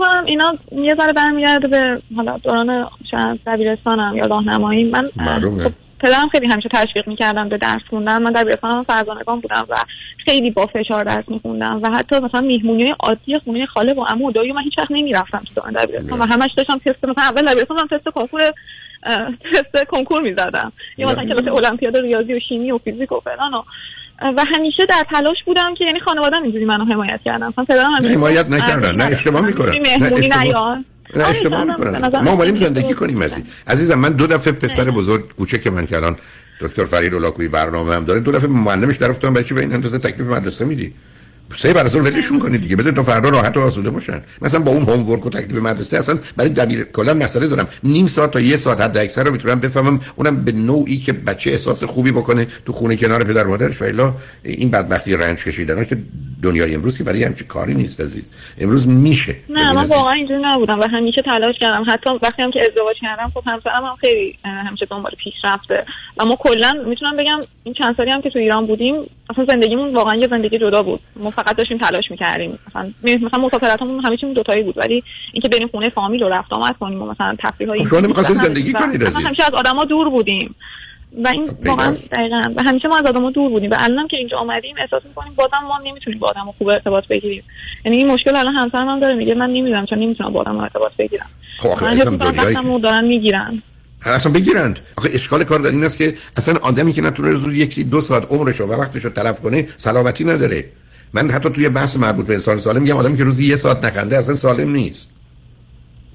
من 0.00 0.24
اینا 0.26 0.58
یه 0.72 0.94
ذره 1.00 1.12
برمیگرده 1.12 1.68
به 1.68 2.02
حالا 2.16 2.38
دوران 2.38 2.86
شاید 3.10 3.40
دبیرستانم 3.46 4.16
یا 4.16 4.26
راهنمایی 4.26 4.90
من 4.90 5.10
خب 5.64 5.72
پدرم 6.02 6.28
خیلی 6.28 6.46
همیشه 6.46 6.68
تشویق 6.68 7.08
می‌کردم 7.08 7.48
به 7.48 7.58
درس 7.58 7.80
خوندن. 7.90 8.22
من 8.22 8.32
در 8.32 8.44
بیرستان 8.44 8.84
فرزانگان 8.84 9.40
بودم 9.40 9.66
و 9.68 9.74
خیلی 10.24 10.50
با 10.50 10.66
فشار 10.66 11.04
درس 11.04 11.24
میخوندم 11.28 11.80
و 11.82 11.90
حتی 11.90 12.20
مثلا 12.20 12.40
میهمونی 12.40 12.94
عادی 13.00 13.38
خونه 13.38 13.66
خاله 13.66 13.92
و 13.92 14.04
عمو 14.04 14.28
و 14.28 14.32
دایی 14.32 14.52
من 14.52 14.62
هیچ 14.62 14.78
وقت 14.78 14.90
نمی‌رفتم 14.90 15.40
تو 15.54 15.60
دبیرستان 15.60 16.18
و 16.18 16.26
همش 16.26 16.50
داشتم 16.56 16.78
تست 16.78 17.04
مثلا 17.04 17.24
اول 17.24 17.42
دبیرستان 17.42 17.88
تست 17.90 18.08
کنکور 18.14 18.40
تست 19.52 19.84
کنکور 19.88 20.22
می‌زدم. 20.22 20.72
یا 20.98 21.08
مثلا 21.08 21.24
کلاس 21.24 21.64
المپیاد 21.64 21.96
ریاضی 21.96 22.34
و 22.34 22.40
شیمی 22.48 22.72
و 22.72 22.78
فیزیک 22.78 23.12
و 23.12 23.20
فلان 23.20 23.54
و 23.54 23.62
و 24.36 24.44
همیشه 24.54 24.86
در 24.86 25.04
تلاش 25.10 25.36
بودم 25.46 25.74
که 25.74 25.84
یعنی 25.84 26.00
خانواده‌ام 26.00 26.42
اینجوری 26.42 26.64
منو 26.64 26.84
حمایت 26.84 27.20
کردن. 27.24 27.46
مثلا 27.46 27.64
پدرم 27.64 27.94
حمایت 27.94 28.48
نکردن 28.50 28.96
نه 28.96 29.04
اشتباه 29.04 29.40
می‌کنن 29.40 29.72
نه 29.72 30.84
نه 31.16 31.24
اشتباه 31.24 31.64
می‌کنن 31.64 32.22
ما 32.24 32.30
اومدیم 32.30 32.56
زندگی 32.56 32.94
کنیم 32.94 33.22
عزیز. 33.22 33.44
عزیزم 33.66 33.94
من 33.94 34.12
دو 34.12 34.26
دفعه 34.26 34.52
پسر 34.52 34.84
بزرگ 34.84 35.34
کوچه 35.36 35.58
که 35.58 35.70
من 35.70 35.86
کردن 35.86 36.16
دکتر 36.60 36.84
فرید 36.84 37.14
اولاکوی 37.14 37.48
برنامه 37.48 37.94
هم 37.94 38.04
داره. 38.04 38.20
دو 38.20 38.32
دفعه 38.32 38.48
معلمش 38.48 38.96
در 38.96 39.10
افتادم 39.10 39.34
برای 39.34 39.44
چی 39.44 39.54
به 39.54 39.60
این 39.60 39.72
اندازه 39.72 39.98
تکلیف 39.98 40.26
مدرسه 40.26 40.64
میدی؟ 40.64 40.94
سه 41.56 41.72
برای 41.72 42.00
ولشون 42.00 42.38
کنید 42.38 42.60
دیگه. 42.60 42.76
بذار 42.76 42.92
تا 42.92 43.02
فردا 43.02 43.28
راحت 43.28 43.56
و 43.56 43.60
آسوده 43.60 43.90
باشن. 43.90 44.22
مثلا 44.42 44.60
با 44.60 44.70
اون 44.70 44.82
هوم 44.82 45.10
ورک 45.10 45.26
و 45.26 45.30
تکلیف 45.30 45.62
مدرسه 45.62 45.98
اصلا 45.98 46.18
برای 46.36 46.50
دبیر 46.50 46.84
کلا 46.84 47.14
مسئله 47.14 47.48
دارم. 47.48 47.68
نیم 47.84 48.06
ساعت 48.06 48.30
تا 48.30 48.40
یه 48.40 48.56
ساعت 48.56 48.80
حد 48.80 48.98
اکثر 48.98 49.24
رو 49.24 49.32
می‌تونم 49.32 49.60
بفهمم. 49.60 50.00
اونم 50.16 50.44
به 50.44 50.52
نوعی 50.52 50.98
که 50.98 51.12
بچه 51.12 51.50
احساس 51.50 51.84
خوبی 51.84 52.12
بکنه 52.12 52.46
تو 52.66 52.72
خونه 52.72 52.96
کنار 52.96 53.24
پدر 53.24 53.44
مادرش 53.44 53.82
و 53.82 54.12
این 54.42 54.70
بدبختی 54.70 55.16
رنج 55.16 55.44
کشیدن 55.44 55.84
که 55.84 55.98
دنیای 56.42 56.74
امروز 56.74 56.98
که 56.98 57.04
برای 57.04 57.24
همچین 57.24 57.46
کاری 57.46 57.74
نیست 57.74 58.00
عزیز. 58.00 58.30
امروز 58.58 58.88
میشه 58.88 59.36
نه 59.48 59.72
من 59.72 59.84
واقعا 59.84 60.12
اینجوری 60.12 60.42
نبودم 60.44 60.80
و 60.80 60.82
همیشه 60.82 61.22
تلاش 61.22 61.54
کردم. 61.60 61.84
حتی 61.88 62.10
وقتی 62.22 62.42
هم 62.42 62.50
که 62.50 62.60
ازدواج 62.60 62.96
کردم 63.00 63.30
خب 63.34 63.42
همسرم 63.46 63.84
هم 63.84 63.96
خیلی 64.00 64.38
همیشه 64.44 64.86
دنبال 64.90 65.12
پیشرفته. 65.24 65.84
و 66.18 66.24
ما 66.24 66.36
کلا 66.36 66.72
می‌تونم 66.88 67.16
بگم 67.16 67.40
این 67.64 67.74
چند 67.74 67.96
سالی 67.96 68.10
هم 68.10 68.22
که 68.22 68.30
تو 68.30 68.38
ایران 68.38 68.66
بودیم 68.66 68.94
اصلا 69.30 69.44
زندگیمون 69.48 69.94
واقعا 69.94 70.14
یه 70.14 70.28
زندگی 70.28 70.58
جدا 70.58 70.82
بود. 70.82 71.00
ما 71.16 71.30
فقط 71.32 71.56
داشتیم 71.56 71.78
تلاش 71.78 72.10
می‌کردیم. 72.10 72.58
مثلا 72.68 72.92
مثلا 73.04 73.44
مسافرتمون 73.46 74.04
همه 74.04 74.16
چیمون 74.16 74.34
دوتایی 74.34 74.62
بود 74.62 74.78
ولی 74.78 75.04
اینکه 75.32 75.48
بریم 75.48 75.68
خونه 75.68 75.88
فامیل 75.88 76.22
و 76.22 76.28
رفت 76.28 76.52
آمد 76.52 76.76
کنیم 76.80 77.02
و 77.02 77.10
مثلا 77.10 77.36
تفریحای 77.42 77.84
خب 77.84 78.02
شما 78.14 78.22
زندگی 78.22 78.72
کنید 78.72 79.04
عزیز. 79.04 79.16
همیشه 79.16 79.44
از 79.44 79.54
آدما 79.54 79.84
دور 79.84 80.10
بودیم. 80.10 80.54
و 81.24 81.28
این 81.28 81.50
واقعا 81.64 81.96
دقیقا. 82.12 82.42
و 82.56 82.62
همیشه 82.62 82.88
ما 82.88 82.98
از 82.98 83.06
آدم 83.06 83.30
دور 83.30 83.50
بودیم. 83.50 83.70
و 83.70 83.76
الان 83.78 84.08
که 84.08 84.16
اینجا 84.16 84.36
آمدیم 84.36 84.76
احساس 84.78 85.02
می‌کنیم 85.04 85.32
بازم 85.34 85.58
ما 85.68 85.78
نمی‌تونیم 85.84 86.18
با 86.18 86.28
آدم 86.28 86.54
خوب 86.58 86.68
ارتباط 86.68 87.06
بگیریم. 87.06 87.42
یعنی 87.84 87.96
این 87.96 88.12
مشکل 88.12 88.36
الان 88.36 88.54
همسرم 88.54 88.88
هم 88.88 89.00
داره 89.00 89.14
میگه 89.14 89.34
من 89.34 89.50
نمی‌دونم 89.50 89.86
چون 89.86 89.98
نمی‌تونم 89.98 90.32
با 90.32 90.40
آدم 90.40 90.58
ارتباط 90.58 90.92
بگیرم. 90.98 91.26
خب 91.58 91.68
آخه 91.68 92.78
دارن 92.82 93.04
می‌گیرن. 93.04 93.62
اصلا 94.06 94.32
بگیرند. 94.32 94.78
آخه 94.98 95.10
اشکال 95.14 95.44
کار 95.44 95.58
در 95.58 95.70
این 95.70 95.84
است 95.84 95.98
که 95.98 96.14
اصلا 96.36 96.54
آدمی 96.62 96.92
که 96.92 97.02
نتونه 97.02 97.30
روز 97.30 97.54
یکی 97.54 97.84
دو 97.84 98.00
ساعت 98.00 98.26
عمرش 98.30 98.60
و 98.60 98.64
وقتش 98.64 99.04
رو 99.04 99.10
تلف 99.10 99.40
کنه 99.40 99.68
سلامتی 99.76 100.24
نداره. 100.24 100.64
من 101.12 101.30
حتی 101.30 101.50
توی 101.50 101.68
بحث 101.68 101.96
مربوط 101.96 102.26
به 102.26 102.34
انسان 102.34 102.58
سالم 102.58 102.82
میگم 102.82 102.96
آدمی 102.96 103.16
که 103.16 103.24
روزی 103.24 103.44
یه 103.44 103.56
ساعت 103.56 103.84
نخنده 103.84 104.18
اصلا 104.18 104.34
سالم 104.34 104.72
نیست. 104.72 105.08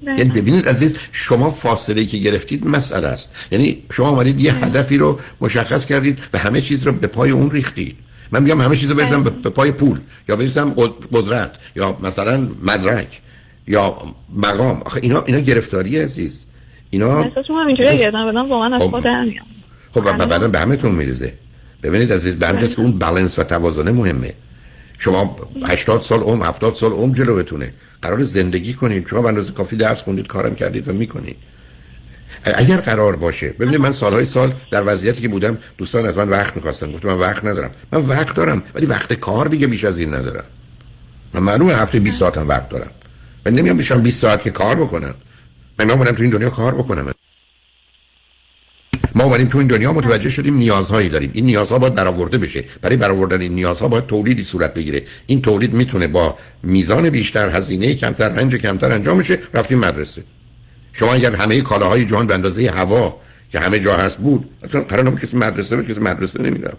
یعنی 0.02 0.24
ببینید 0.24 0.68
عزیز 0.68 0.96
شما 1.12 1.50
فاصله 1.50 2.04
که 2.04 2.18
گرفتید 2.18 2.66
مسئله 2.66 3.08
است. 3.08 3.30
یعنی 3.50 3.82
شما 3.92 4.06
آمدید 4.08 4.40
یه 4.40 4.54
هدفی 4.64 4.96
رو 4.96 5.18
مشخص 5.40 5.84
کردید 5.84 6.18
و 6.32 6.38
همه 6.38 6.60
چیز 6.60 6.86
رو 6.86 6.92
به 6.92 7.06
پای 7.06 7.30
اون 7.30 7.50
ریختید. 7.50 7.96
من 8.32 8.42
میگم 8.42 8.60
همه 8.60 8.76
چیز 8.76 8.90
رو 8.90 8.96
بریزم 8.96 9.22
به 9.22 9.50
پای 9.50 9.72
پول 9.72 10.00
یا 10.28 10.36
بریزم 10.36 10.74
قدرت 11.12 11.50
یا 11.76 11.98
مثلا 12.02 12.48
مدرک 12.62 13.20
یا 13.66 13.96
مقام. 14.34 14.82
آخه 14.86 15.00
اینا 15.02 15.22
اینا 15.22 15.38
گرفتاری 15.38 15.98
عزیز. 15.98 16.46
اینا 16.90 17.22
احساس 17.22 17.44
هم 17.48 17.66
اینجوری 17.66 17.98
گردن 17.98 18.26
بدم 18.26 18.48
واقعا 18.48 18.76
از 18.76 18.82
خب. 18.82 18.90
خود 18.90 20.04
خب 20.04 20.26
بعدا 20.26 20.48
به 20.48 20.58
همتون 20.58 20.92
میریزه. 20.92 21.32
ببینید 21.82 22.12
عزیز 22.12 22.34
به 22.34 22.66
که 22.66 22.80
اون 22.80 22.98
بالانس 22.98 23.38
و 23.38 23.42
توازن 23.42 23.90
مهمه. 23.90 24.34
شما 24.98 25.36
80 25.66 26.02
سال 26.02 26.20
عمر 26.20 26.46
70 26.46 26.74
سال 26.74 26.92
عمر 26.92 27.14
جلوتونه 27.14 27.72
قرار 28.02 28.22
زندگی 28.22 28.74
کنید. 28.74 29.06
شما 29.08 29.22
به 29.22 29.28
اندازه 29.28 29.52
کافی 29.52 29.76
درس 29.76 30.02
خوندید 30.02 30.26
کارم 30.26 30.54
کردید 30.54 30.88
و 30.88 30.92
می‌کنید 30.92 31.36
اگر 32.44 32.76
قرار 32.76 33.16
باشه 33.16 33.48
ببینید 33.48 33.80
من 33.80 33.92
سالهای 33.92 34.26
سال 34.26 34.54
در 34.70 34.82
وضعیتی 34.86 35.22
که 35.22 35.28
بودم 35.28 35.58
دوستان 35.78 36.06
از 36.06 36.16
من 36.16 36.28
وقت 36.28 36.56
می‌خواستن. 36.56 36.92
گفتم 36.92 37.08
من 37.08 37.14
وقت 37.14 37.44
ندارم. 37.44 37.70
من 37.92 38.00
وقت 38.00 38.34
دارم 38.36 38.62
ولی 38.74 38.86
وقت 38.86 39.12
کار 39.12 39.46
دیگه 39.46 39.66
بیش 39.66 39.84
از 39.84 39.98
این 39.98 40.14
ندارم. 40.14 40.44
من 41.34 41.40
معلومه 41.40 41.74
هفته 41.74 42.00
20 42.00 42.20
ساعت 42.20 42.38
هم 42.38 42.48
وقت 42.48 42.68
دارم. 42.68 42.90
من 43.46 43.52
نمیام 43.52 43.76
بشم 43.76 44.02
20 44.02 44.20
ساعت 44.20 44.42
که 44.42 44.50
کار 44.50 44.76
بکنم. 44.76 45.14
من 45.78 45.90
اومدم 45.90 46.12
تو 46.12 46.22
این 46.22 46.30
دنیا 46.30 46.50
کار 46.50 46.74
بکنم. 46.74 47.12
ما 49.18 49.24
اومدیم 49.24 49.48
تو 49.48 49.58
این 49.58 49.66
دنیا 49.66 49.92
متوجه 49.92 50.28
شدیم 50.28 50.56
نیازهایی 50.56 51.08
داریم. 51.08 51.30
این 51.34 51.44
نیازها 51.44 51.78
باید 51.78 51.94
برآورده 51.94 52.38
بشه. 52.38 52.64
برای 52.82 52.96
برآوردن 52.96 53.40
این 53.40 53.52
نیازها 53.52 53.88
باید 53.88 54.06
تولیدی 54.06 54.44
صورت 54.44 54.74
بگیره. 54.74 55.02
این 55.26 55.42
تولید 55.42 55.74
می‌تونه 55.74 56.06
با 56.06 56.36
میزان 56.62 57.10
بیشتر 57.10 57.48
هزینه 57.48 57.94
کمتر 57.94 58.28
رنج 58.28 58.54
کمتر 58.54 58.92
انجام 58.92 59.18
بشه. 59.18 59.38
رفتیم 59.54 59.78
مدرسه. 59.78 60.22
شما 60.92 61.14
اگر 61.14 61.34
همه 61.34 61.60
کالاهای 61.60 62.04
جهان 62.04 62.26
به 62.26 62.34
اندازه 62.34 62.70
هوا 62.70 63.16
که 63.52 63.58
همه 63.60 63.78
جا 63.78 63.96
هست 63.96 64.16
بود 64.16 64.50
قرار 64.88 65.06
نبود 65.06 65.20
کسی 65.20 65.36
مدرسه 65.36 65.76
بره 65.76 65.86
کسی 65.86 66.00
مدرسه 66.00 66.42
نمیره 66.42 66.72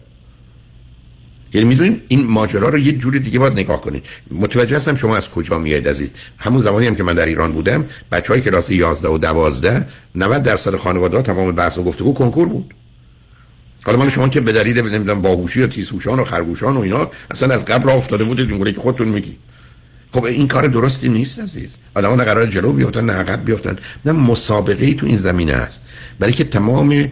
یعنی 1.53 1.67
می‌دونین 1.67 2.01
این 2.07 2.27
ماجرا 2.27 2.69
رو 2.69 2.77
یه 2.77 2.91
جور 2.91 3.17
دیگه 3.17 3.39
باید 3.39 3.53
نگاه 3.53 3.81
کنید. 3.81 4.05
متوجه 4.31 4.75
هستم 4.75 4.95
شما 4.95 5.17
از 5.17 5.29
کجا 5.29 5.59
میاد 5.59 5.87
عزیز. 5.87 6.13
همون 6.37 6.59
زمانی 6.59 6.87
هم 6.87 6.95
که 6.95 7.03
من 7.03 7.13
در 7.13 7.25
ایران 7.25 7.51
بودم 7.51 7.85
بچه 8.11 8.33
های 8.33 8.41
کلاس 8.41 8.69
11 8.69 9.09
و 9.09 9.17
12 9.17 9.85
90 10.15 10.43
درصد 10.43 10.75
خانواده 10.75 11.21
تمام 11.21 11.51
بحث 11.51 11.77
و 11.77 11.83
گفتگو 11.83 12.13
کنکور 12.13 12.47
بود. 12.47 12.73
حالا 13.83 13.97
من 13.97 14.09
شما 14.09 14.29
که 14.29 14.41
به 14.41 14.51
دلیل 14.51 14.81
نمی‌دونم 14.81 15.21
باهوشی 15.21 15.61
و 15.61 15.67
تیزهوشان 15.67 16.19
و 16.19 16.23
خرگوشان 16.23 16.77
و 16.77 16.79
اینا 16.79 17.11
اصلا 17.31 17.53
از 17.53 17.65
قبل 17.65 17.89
افتاده 17.89 18.23
بودید 18.23 18.49
اینگونه 18.49 18.71
که 18.71 18.79
خودتون 18.79 19.07
میگی. 19.07 19.37
خب 20.11 20.23
این 20.23 20.47
کار 20.47 20.67
درستی 20.67 21.09
نیست 21.09 21.39
عزیز. 21.39 21.77
آدم‌ها 21.95 22.15
نه 22.15 22.23
قرار 22.23 22.45
جلو 22.45 22.73
بیفتن 22.73 23.05
نه 23.05 23.13
عقب 23.13 23.45
بیفتن. 23.45 23.77
نه 24.05 24.11
مسابقه 24.11 24.85
ای 24.85 24.93
تو 24.93 25.05
این 25.05 25.17
زمینه 25.17 25.53
است. 25.53 25.83
برای 26.19 26.33
که 26.33 26.43
تمام 26.43 27.11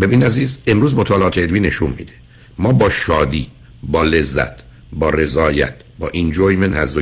ببین 0.00 0.22
عزیز 0.22 0.58
امروز 0.66 0.94
مطالعات 0.94 1.38
علمی 1.38 1.60
نشون 1.60 1.90
میده. 1.90 2.12
ما 2.58 2.72
با 2.72 2.90
شادی 2.90 3.48
با 3.82 4.02
لذت 4.02 4.52
با 4.92 5.10
رضایت 5.10 5.74
با 5.98 6.08
اینجویمنت 6.08 6.76
از 6.76 6.98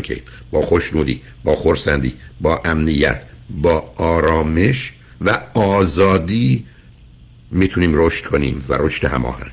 با 0.51 0.63
خوشنودی 0.63 1.23
با 1.45 1.57
خورسندی 1.57 2.15
با 2.41 2.63
امنیت 2.65 3.23
با 3.51 3.93
آرامش 3.97 4.93
و 5.21 5.41
آزادی 5.55 6.65
می‌تونیم 7.51 7.91
رشد 7.95 8.27
کنیم 8.27 8.65
و 8.69 8.75
رشد 8.75 9.05
هماهنگ. 9.05 9.53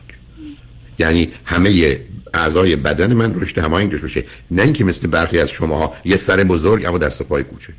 یعنی 1.00 1.32
همه 1.46 2.00
اعضای 2.34 2.76
بدن 2.76 3.14
من 3.14 3.42
رشد 3.42 3.58
هماهنگ 3.58 3.92
داشته 3.92 4.08
باشه. 4.08 4.24
نه 4.52 4.62
اینکه 4.62 4.84
مثل 4.84 5.08
برخی 5.08 5.40
از 5.40 5.50
شما 5.50 5.94
یه 6.06 6.18
سر 6.18 6.44
بزرگ 6.44 6.86
اما 6.86 6.98
دست 6.98 7.22
و 7.22 7.24
پای 7.24 7.44
کوچک. 7.44 7.74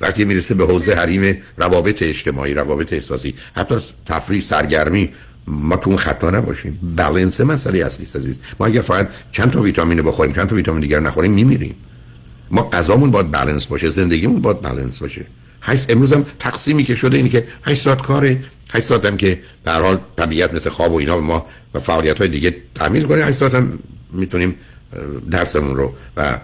وقتی 0.00 0.24
می‌رسه 0.24 0.54
به 0.54 0.66
حوزه 0.66 0.94
حریم 0.94 1.42
روابط 1.56 2.02
اجتماعی 2.02 2.54
روابط 2.54 2.92
احساسی 2.92 3.34
حتی 3.56 3.74
تفریح 4.06 4.42
سرگرمی 4.42 5.12
ما 5.46 5.76
تو 5.76 5.90
اون 5.90 5.98
خطا 5.98 6.30
نباشیم. 6.30 6.78
بالانس 6.96 7.40
مسئله 7.40 7.84
اصلی 7.84 8.06
عزیز 8.14 8.40
ما 8.60 8.66
اگر 8.66 8.80
فقط 8.80 9.08
چند 9.32 9.50
تا 9.50 9.60
ویتامین 9.60 10.02
بخوریم 10.02 10.34
چند 10.34 10.48
تا 10.48 10.56
ویتامین 10.56 10.80
دیگر 10.80 11.00
نخوریم 11.00 11.32
میمیریم. 11.32 11.74
ما 12.50 12.70
غذامون 12.70 13.10
باید 13.10 13.30
بالانس 13.30 13.66
باشه 13.66 13.88
زندگیمون 13.88 14.40
باید 14.40 14.60
بالانس 14.60 14.98
باشه. 14.98 15.26
هشت 15.62 15.86
امروز 15.88 16.12
هم 16.12 16.26
تقسیمی 16.38 16.84
که 16.84 16.94
شده 16.94 17.16
اینه 17.16 17.28
که 17.28 17.46
8 17.64 17.82
ساعت 17.82 18.02
کاره. 18.02 18.44
8 18.70 18.86
ساعت 18.86 19.04
هم 19.04 19.16
که 19.16 19.40
به 19.64 19.72
حال 19.72 19.98
طبیعت 20.16 20.54
مثل 20.54 20.70
خواب 20.70 20.92
و 20.92 20.96
اینا 20.96 21.16
به 21.16 21.22
ما 21.22 21.46
و 21.74 21.78
فعالیت 21.78 22.18
های 22.18 22.28
دیگه 22.28 22.56
تعمیل 22.74 23.04
کنه 23.04 23.24
8 23.24 23.38
ساعت 23.38 23.54
هم 23.54 23.78
می‌تونیم 24.12 24.54
درسمون 25.30 25.76
رو 25.76 25.94
و 26.16 26.38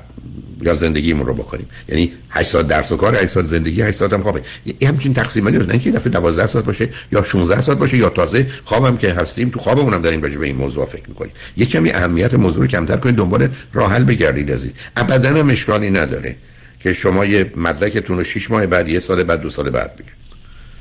یا 0.63 0.75
زندگیمون 0.75 1.27
رو 1.27 1.35
بکنیم. 1.35 1.67
یعنی 1.89 2.13
8 2.31 2.49
ساعت 2.49 2.67
درس 2.67 2.93
و 2.93 2.97
کار 2.97 3.17
8 3.17 3.27
ساعت 3.27 3.47
زندگی 3.47 3.83
8 3.83 3.99
ساعت 3.99 4.13
هم 4.13 4.23
خوابه. 4.23 4.43
این 4.65 4.89
همچین 4.89 5.15
تقسیم 5.15 5.45
بندی 5.45 5.59
نه 5.59 5.71
اینکه 5.71 5.91
دفعه 5.91 6.13
12 6.13 6.47
ساعت 6.47 6.65
باشه 6.65 6.89
یا 7.13 7.23
16 7.23 7.61
ساعت 7.61 7.79
باشه 7.79 7.97
یا 7.97 8.09
تازه 8.09 8.47
خوابم 8.65 8.97
که 8.97 9.13
هستیم 9.13 9.49
تو 9.49 9.59
خوابمون 9.59 9.95
هم 9.95 10.03
داریم 10.03 10.23
راجع 10.23 10.39
به 10.39 10.47
این 10.47 10.57
موضوع 10.57 10.87
فکر 10.87 11.09
می‌کنیم. 11.09 11.33
یه 11.57 11.67
کمی 11.67 11.91
اهمیت 11.91 12.35
موضوع 12.35 12.63
رو 12.63 12.67
کمتر 12.67 12.97
کنید 12.97 13.17
دنبال 13.17 13.49
راه 13.73 13.93
حل 13.93 14.05
بگردید 14.05 14.53
عزیز. 14.53 14.73
ابدا 14.97 15.29
هم 15.29 15.51
نداره 15.97 16.37
که 16.81 16.93
شما 16.93 17.25
یه 17.25 17.53
مدرکتون 17.57 18.17
رو 18.17 18.25
6 18.25 18.51
ماه 18.51 18.67
بعد 18.67 18.89
یه 18.89 18.99
سال 18.99 19.25
بعد 19.25 19.41
دو 19.41 19.51
سال 19.51 19.71
بعد 19.71 19.97
بگیرید. 19.97 20.21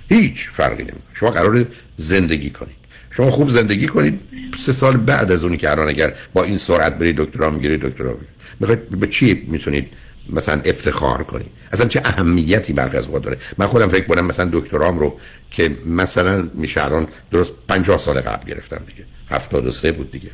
هیچ 0.10 0.50
فرقی 0.50 0.84
نمی‌کنه. 0.84 1.02
شما 1.14 1.32
قرار 1.32 1.66
زندگی 1.98 2.50
کنید. 2.50 2.79
شما 3.12 3.30
خوب 3.30 3.50
زندگی 3.50 3.88
کنید. 3.88 4.20
سه 4.60 4.72
سال 4.72 4.98
بعد 4.98 5.32
از 5.32 5.44
اونی 5.44 5.58
که 5.58 5.72
الان 5.72 5.90
اگر 5.90 6.14
با 6.34 6.44
این 6.44 6.58
سرعت 6.58 6.98
برید 6.98 7.16
دکترا 7.16 7.50
می‌گیرید 7.50 7.82
دکترا 7.82 8.18
می‌خواید 8.60 9.00
به 9.00 9.08
چی 9.08 9.46
می‌تونید 9.48 9.88
مثلا 10.30 10.62
افتخار 10.66 11.24
کنید؟ 11.24 11.48
اصلا 11.72 11.88
چه 11.88 12.02
اهمیتی 12.06 12.74
برق 12.74 12.96
از 12.96 13.08
داره؟ 13.22 13.38
من 13.58 13.68
خودم 13.68 13.88
فکر 13.88 14.06
کنم 14.06 14.26
مثلا 14.26 14.50
دکترام 14.54 15.00
رو 15.00 15.20
که 15.52 15.78
مثلا 15.86 16.50
میشه 16.54 16.86
الان 16.86 17.08
درست 17.32 17.52
50 17.68 17.98
سال 17.98 18.22
قبل 18.22 18.50
گرفتم 18.50 18.82
دیگه. 18.88 19.06
73 19.30 19.92
بود 19.92 20.12
دیگه. 20.12 20.32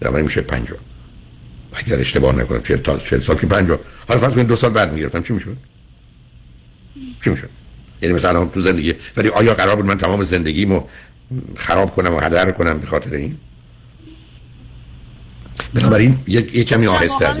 در 0.00 0.10
میشه 0.10 0.40
50 0.40 0.78
اگر 1.72 2.00
اشتباه 2.00 2.36
نکنم 2.36 2.62
40 2.62 2.76
تا 2.76 2.98
40 2.98 3.20
سال 3.20 3.36
که 3.36 3.46
50 3.46 3.78
حالا 4.08 4.20
فرض 4.20 4.34
کنید 4.34 4.46
دو 4.46 4.56
سال 4.56 4.70
بعد 4.70 4.92
می‌گرفتم. 4.92 5.22
چی 5.22 5.32
می‌شد؟ 5.32 5.56
چی 7.24 7.30
می‌شد؟ 7.30 7.50
یعنی 8.02 8.14
مثلا 8.14 8.44
تو 8.44 8.60
زندگی 8.60 8.94
ولی 9.16 9.28
آیا 9.28 9.54
قرار 9.54 9.76
بود 9.76 9.86
من 9.86 9.98
تمام 9.98 10.24
زندگیمو 10.24 10.84
خراب 11.56 11.90
کنم 11.90 12.14
و 12.14 12.20
هدر 12.20 12.50
کنم 12.50 12.78
به 12.78 12.86
خاطر 12.86 13.14
این. 13.14 13.38
بنابراین 15.74 16.18
یک 16.26 16.68
کمی 16.68 16.86
آهسته 16.86 17.28
از 17.28 17.40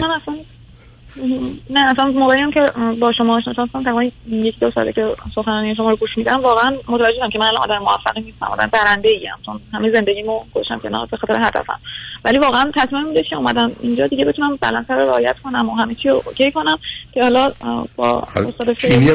نه 1.70 1.90
اصلا 1.90 2.04
موقعی 2.04 2.40
هم 2.40 2.50
که 2.50 2.72
با 3.00 3.12
شما 3.12 3.36
آشنا 3.36 3.52
شدم 3.52 3.66
تقریبا 3.66 4.10
یک 4.28 4.58
دو 4.58 4.70
ساله 4.70 4.92
که 4.92 5.14
سخنرانی 5.34 5.74
شما 5.74 5.90
رو 5.90 5.96
گوش 5.96 6.10
میدم 6.16 6.40
واقعا 6.40 6.70
متوجه 6.88 7.16
شدم 7.16 7.30
که 7.30 7.38
من 7.38 7.46
الان 7.46 7.62
آدم 7.62 7.78
موفقی 7.78 8.20
نیستم 8.20 8.46
آدم 8.46 8.66
برنده 8.66 9.08
ای 9.08 9.28
ام 9.28 9.38
چون 9.46 9.60
همه 9.72 9.92
زندگیمو 9.92 10.40
گوشم 10.54 10.78
که 10.78 10.88
به 10.88 11.16
خاطر 11.16 11.40
هدفم. 11.40 11.80
ولی 12.24 12.38
واقعا 12.38 12.72
تصمیم 12.76 13.04
بوده 13.04 13.22
که 13.22 13.36
اومدم 13.36 13.72
اینجا 13.80 14.06
دیگه 14.06 14.24
بتونم 14.24 14.56
بلنس 14.56 14.90
رو 14.90 14.96
رعایت 14.96 15.38
کنم 15.38 15.68
و 15.68 15.74
همه 15.74 15.94
چی 15.94 16.08
اوکی 16.08 16.52
کنم 16.52 16.78
که 17.14 17.22
حالا 17.22 17.52
با 17.96 18.20
استاد 18.36 18.68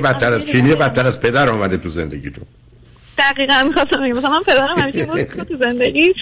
بدتر 0.03 0.33
از 0.33 0.45
بدتر 0.79 1.07
از 1.07 1.21
پدر 1.21 1.49
اومده 1.49 1.77
تو 1.77 1.89
زندگیتون 1.89 2.45
دقیقا 3.17 3.63
می‌خواستم 3.67 4.04
بگم. 4.04 4.17
مثلا 4.17 4.30
من 4.30 4.43
پدرم 4.43 4.78
همیشه 4.78 5.06
بود 5.06 5.21
تو 5.23 5.58
زندگی 5.58 6.13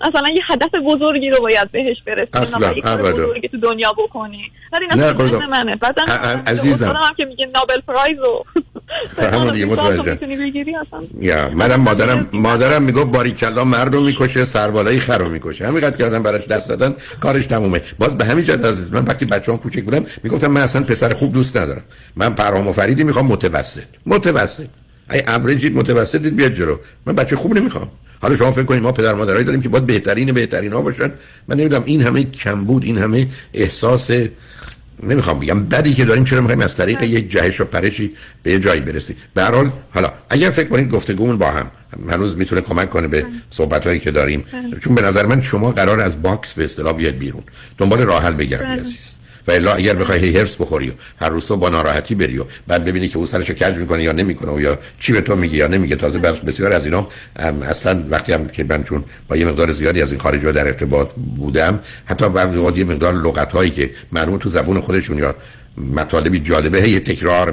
مثلا 0.00 0.28
یه 0.28 0.40
هدف 0.48 0.70
بزرگی 0.86 1.30
رو 1.30 1.40
باید 1.40 1.70
بهش 1.70 1.96
برسی 2.06 2.28
اصلا 2.32 2.72
بزرگی 3.12 3.48
تو 3.48 3.56
دنیا 3.56 3.92
بکنی. 3.92 4.50
ولی 4.72 4.86
نه 4.96 5.12
خودم 5.12 5.46
منه. 5.46 5.76
بعدم 5.76 6.04
عزیزم. 6.46 6.86
هم 6.86 7.14
که 7.16 7.24
میگه 7.24 7.46
نوبل 7.46 7.80
پرایز 7.88 8.18
و 8.18 8.44
همون 9.32 9.52
دیگه 9.52 9.64
متوجه. 9.64 10.18
یا 11.20 11.50
منم 11.50 11.80
مادرم 11.80 12.28
مادرم 12.32 12.82
می‌گفت 12.82 13.06
باریکلا 13.06 13.64
مرد 13.64 13.94
رو 13.94 14.00
می‌کشه 14.00 14.44
سربالایی 14.44 15.00
خر 15.00 15.18
رو 15.18 15.28
می‌کشه. 15.28 15.66
همینقدر 15.66 15.96
که 15.96 16.04
آدم 16.04 16.22
براش 16.22 16.46
دست 16.46 16.68
دادن 16.68 16.94
کارش 17.20 17.46
تمومه. 17.46 17.82
باز 17.98 18.18
به 18.18 18.24
همین 18.24 18.44
جهت 18.44 18.64
عزیز 18.64 18.92
من 18.92 19.04
وقتی 19.04 19.24
بچه‌ام 19.24 19.58
کوچک 19.58 19.84
بودم 19.84 20.06
می‌گفتم 20.22 20.46
من 20.46 20.60
اصلا 20.60 20.82
پسر 20.82 21.14
خوب 21.14 21.32
دوست 21.32 21.56
ندارم. 21.56 21.84
من 22.16 22.34
پرهام 22.34 22.68
و 22.68 22.72
فریدی 22.72 23.04
می‌خوام 23.04 23.26
متوسط. 23.26 23.82
متوسط. 24.06 24.66
ای 25.12 25.20
اوریجید 25.20 25.76
متوسطید 25.76 26.36
بیاد 26.36 26.52
جلو. 26.52 26.76
من 27.06 27.14
بچه 27.14 27.36
خوب 27.36 27.54
نمی‌خوام. 27.56 27.88
حالا 28.20 28.36
شما 28.36 28.52
فکر 28.52 28.62
کنید 28.62 28.82
ما 28.82 28.92
پدر 28.92 29.14
مادرایی 29.14 29.44
داریم 29.44 29.62
که 29.62 29.68
باید 29.68 29.86
بهترین 29.86 30.32
بهترین 30.32 30.72
ها 30.72 30.82
باشن. 30.82 31.12
من 31.48 31.56
نمی‌دونم 31.56 31.82
این 31.86 32.02
همه 32.02 32.24
کمبود 32.24 32.84
این 32.84 32.98
همه 32.98 33.26
احساس 33.54 34.10
نمی‌خوام 35.02 35.40
بگم 35.40 35.64
بدی 35.64 35.94
که 35.94 36.04
داریم 36.04 36.24
چرا 36.24 36.40
می‌خوایم 36.40 36.60
از 36.60 36.76
طریق 36.76 37.02
یک 37.02 37.30
جهش 37.30 37.60
و 37.60 37.64
پرشی 37.64 38.12
به 38.42 38.50
یه 38.50 38.58
جایی 38.58 38.80
برسیم. 38.80 39.16
به 39.34 39.42
هر 39.42 39.54
حال 39.54 39.70
حالا 39.90 40.12
اگر 40.30 40.50
فکر 40.50 40.68
کنید 40.68 40.90
گفتگومون 40.90 41.38
با 41.38 41.50
هم 41.50 41.70
هنوز 42.10 42.36
می‌تونه 42.36 42.60
کمک 42.60 42.90
کنه 42.90 43.08
به 43.08 43.26
صحبت 43.50 43.86
هایی 43.86 44.00
که 44.00 44.10
داریم. 44.10 44.44
چون 44.80 44.94
به 44.94 45.02
نظر 45.02 45.26
من 45.26 45.40
شما 45.40 45.72
قرار 45.72 46.00
از 46.00 46.22
box 46.22 46.54
به 46.54 46.64
اصطلاح 46.64 46.92
بیاد 46.92 47.14
بیرون. 47.14 47.42
دنبال 47.78 48.00
راه 48.00 48.22
حل 48.22 48.32
بگردی 48.32 48.80
عزیز. 48.80 49.14
و 49.46 49.50
الا 49.50 49.74
اگر 49.74 49.94
بخوای 49.94 50.18
هی 50.18 50.38
حرص 50.38 50.56
بخوری 50.60 50.90
و 50.90 50.92
هر 51.20 51.28
روز 51.28 51.52
با 51.52 51.68
ناراحتی 51.68 52.14
بری 52.14 52.38
و 52.38 52.44
بعد 52.66 52.84
ببینی 52.84 53.08
که 53.08 53.18
او 53.18 53.26
سرشو 53.26 53.54
کج 53.54 53.76
می‌کنه 53.76 54.02
یا 54.02 54.12
نمی‌کنه 54.12 54.52
و 54.52 54.60
یا 54.60 54.78
چی 55.00 55.12
به 55.12 55.20
تو 55.20 55.36
میگه 55.36 55.56
یا 55.56 55.66
نمیگه 55.66 55.96
تازه 55.96 56.18
بسیار 56.18 56.72
از 56.72 56.84
اینا 56.84 57.08
اصلا 57.68 58.04
وقتی 58.10 58.32
هم 58.32 58.48
که 58.48 58.64
من 58.64 58.84
چون 58.84 59.04
با 59.28 59.36
یه 59.36 59.44
مقدار 59.44 59.72
زیادی 59.72 60.02
از 60.02 60.12
این 60.12 60.20
خارجی 60.20 60.52
در 60.52 60.66
ارتباط 60.66 61.08
بودم 61.36 61.80
حتی 62.04 62.28
بعضی 62.28 62.80
یه 62.80 62.84
مقدار 62.84 63.14
لغت 63.14 63.52
هایی 63.52 63.70
که 63.70 63.90
معلوم 64.12 64.38
تو 64.38 64.48
زبون 64.48 64.80
خودشون 64.80 65.18
یا 65.18 65.34
مطالبی 65.76 66.40
جالبه 66.40 66.78
هی 66.78 67.00
تکرار 67.00 67.50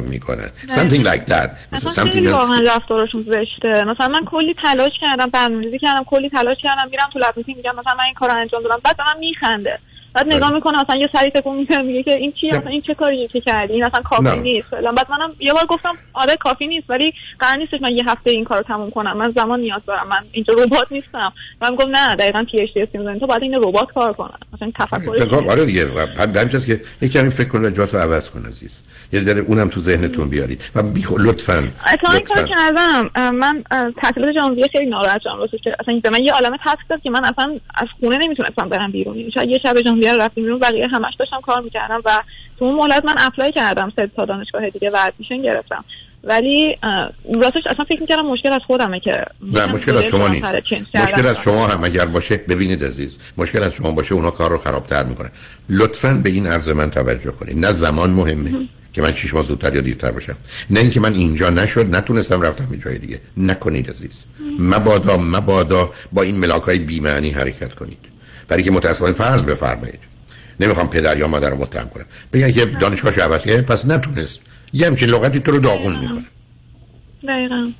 می‌کنه 0.00 0.52
something 0.68 1.04
like 1.04 1.30
that. 1.30 1.48
مثلا 1.72 2.04
something 2.04 2.26
واقعا 2.26 2.60
رفتارشون 2.60 3.22
زشته 3.22 3.84
مثلا 3.84 4.08
من 4.08 4.24
کلی 4.24 4.54
تلاش 4.62 4.92
کردم 5.00 5.26
برنامه‌ریزی 5.26 5.78
کردم 5.78 6.04
کلی 6.04 6.30
تلاش 6.30 6.56
کردم 6.62 6.90
میرم 6.90 7.08
تو 7.12 7.18
lab 7.18 7.34
میگم 7.46 7.72
مثلا 7.80 7.94
من 7.98 8.04
این 8.04 8.14
کارو 8.14 8.36
انجام 8.36 8.62
دادم 8.62 8.80
بعد 8.84 8.96
من 9.00 9.18
میخنده 9.20 9.78
بعد 10.14 10.32
نگاه 10.32 10.52
می‌کنه 10.52 10.82
مثلا 10.82 10.96
یه 10.96 11.08
سری 11.12 11.30
تکون 11.30 11.56
می‌کنه 11.56 11.82
میگه 11.82 12.02
که 12.02 12.14
این 12.14 12.32
چی 12.32 12.46
مثلا 12.46 12.70
این 12.70 12.80
چه 12.80 12.94
کاری 12.94 13.28
که 13.28 13.40
کردی؟ 13.40 13.72
این 13.72 13.84
اصلا 13.84 14.02
کافی 14.02 14.22
نه. 14.22 14.34
نیست 14.34 14.66
فعلا 14.70 14.92
بعد 14.92 15.06
منم 15.10 15.32
یه 15.40 15.52
بار 15.52 15.66
گفتم 15.66 15.98
آره 16.12 16.36
کافی 16.36 16.66
نیست 16.66 16.90
ولی 16.90 17.12
قرار 17.38 17.56
نیستش 17.56 17.82
من 17.82 17.90
یه 17.90 18.04
هفته 18.06 18.30
این 18.30 18.44
کارو 18.44 18.62
تموم 18.62 18.90
کنم. 18.90 19.16
من 19.16 19.32
زمان 19.36 19.60
نیاز 19.60 19.80
دارم. 19.86 20.08
من 20.08 20.24
اینجا 20.32 20.54
ربات 20.54 20.92
نیستم. 20.92 21.32
من 21.62 21.74
گفت 21.74 21.88
نه 21.88 22.14
دقیقاً 22.14 22.44
PhD 22.50 23.18
تو 23.20 23.26
باید 23.26 23.42
عین 23.42 23.54
ربات 23.54 23.92
کار 23.92 24.12
کنه 24.12 24.30
مثلا 24.52 24.72
تفکر 24.78 25.50
آره 25.50 25.64
دیگه. 25.64 25.84
بعد 25.84 26.36
همین 26.36 26.60
که 26.60 26.80
یه 27.02 27.08
کمی 27.08 27.30
فکر 27.30 27.48
کن 27.48 27.64
و 27.64 27.70
جاتو 27.70 27.98
عوض 27.98 28.30
کن 28.30 28.46
عزیز. 28.46 28.80
یه 29.12 29.20
ذره 29.20 29.40
اونم 29.40 29.68
تو 29.68 29.80
ذهنتون 29.80 30.28
بیارید 30.28 30.62
و 30.74 30.82
بی 30.82 31.04
لطفاً 31.18 31.68
اصلا 31.86 32.20
کار 32.20 32.48
کردم. 32.48 33.10
من 33.30 33.64
تعطیلات 34.02 34.32
ژانویه 34.34 34.66
خیلی 34.72 34.86
ناراحت 34.86 35.20
شدم. 35.20 35.38
راستش 35.38 35.60
اصلا 35.80 36.00
به 36.02 36.10
من 36.10 36.24
یه 36.24 36.32
عالمه 36.32 36.58
تاسک 36.64 36.78
داد 36.88 37.02
که 37.02 37.10
من 37.10 37.24
اصلا 37.24 37.58
از 37.74 37.88
خونه 38.00 38.16
نمی‌تونستم 38.16 38.68
برم 38.68 38.90
بیرون. 38.90 39.30
شاید 39.34 39.48
یه 39.48 39.58
شب 39.62 39.76
ژانویه 40.00 40.24
رفتیم 40.24 40.44
بیرون 40.44 40.58
بقیه 40.58 40.86
همش 40.86 41.14
داشتم 41.18 41.40
کار 41.40 41.60
می‌کردم 41.60 42.02
و 42.04 42.22
تو 42.58 42.64
اون 42.64 42.74
مهلت 42.74 43.04
من 43.04 43.14
اپلای 43.18 43.52
کردم 43.52 43.92
سه 43.96 44.10
تا 44.16 44.24
دانشگاه 44.24 44.70
دیگه 44.70 44.90
و 44.90 44.96
ادمیشن 45.06 45.42
گرفتم. 45.42 45.84
ولی 46.24 46.76
راستش 47.34 47.62
اصلا 47.66 47.84
فکر 47.88 48.00
می‌کردم 48.00 48.26
مشکل 48.26 48.52
از 48.52 48.60
خودمه 48.66 49.00
که 49.00 49.24
نه 49.42 49.66
مشکل 49.66 49.96
از 49.96 50.04
شما 50.04 50.28
نیست. 50.28 50.54
مشکل 50.94 51.26
از 51.26 51.42
شما 51.42 51.66
هم 51.66 51.84
اگر 51.84 52.06
باشه 52.06 52.36
ببینید 52.36 52.84
عزیز 52.84 53.16
مشکل 53.36 53.62
از 53.62 53.74
شما 53.74 53.90
باشه 53.90 54.14
اونا 54.14 54.30
کار 54.30 54.50
رو 54.50 54.58
خرابتر 54.58 55.02
می‌کنه 55.02 55.30
لطفا 55.68 56.20
به 56.24 56.30
این 56.30 56.46
عرض 56.46 56.68
من 56.68 56.90
توجه 56.90 57.30
کنید. 57.30 57.58
نه 57.58 57.72
زمان 57.72 58.10
مهمه 58.10 58.68
که 58.92 59.02
من 59.02 59.12
شش 59.12 59.34
ماه 59.34 59.42
زودتر 59.42 59.74
یا 59.74 59.80
دیرتر 59.80 60.10
باشم. 60.10 60.36
نه 60.70 60.80
اینکه 60.80 61.00
من 61.00 61.14
اینجا 61.14 61.50
نشد 61.50 61.94
نتونستم 61.94 62.42
رفتم 62.42 62.74
یه 62.74 62.80
جای 62.80 62.98
دیگه. 62.98 63.20
نکنید 63.36 63.90
عزیز. 63.90 64.24
مبادا 64.58 65.16
مبادا 65.16 65.90
با 66.12 66.22
این 66.22 66.36
ملاک 66.36 66.62
های 66.62 66.78
بیمعنی 66.78 67.30
حرکت 67.30 67.74
کنید. 67.74 67.98
برای 68.50 68.62
که 68.62 68.70
متاسفانه 68.70 69.12
فرض 69.12 69.44
بفرمایید. 69.44 70.00
نمی‌خوام 70.60 70.90
پدر 70.90 71.18
یا 71.18 71.28
مادر 71.28 71.50
رو 71.50 71.56
متهم 71.56 71.88
کنم. 71.88 72.04
بگن 72.32 72.52
که 72.52 72.64
دانشگاهش 72.66 73.18
عوض 73.18 73.42
کرد 73.44 73.66
پس 73.66 73.86
نتونست. 73.86 74.40
یه 74.72 74.86
همچین 74.86 75.08
لغتی 75.08 75.40
تو 75.40 75.50
رو 75.50 75.58
داغون 75.58 75.96
می‌کنه. 75.96 76.24
دقیقا. 77.28 77.70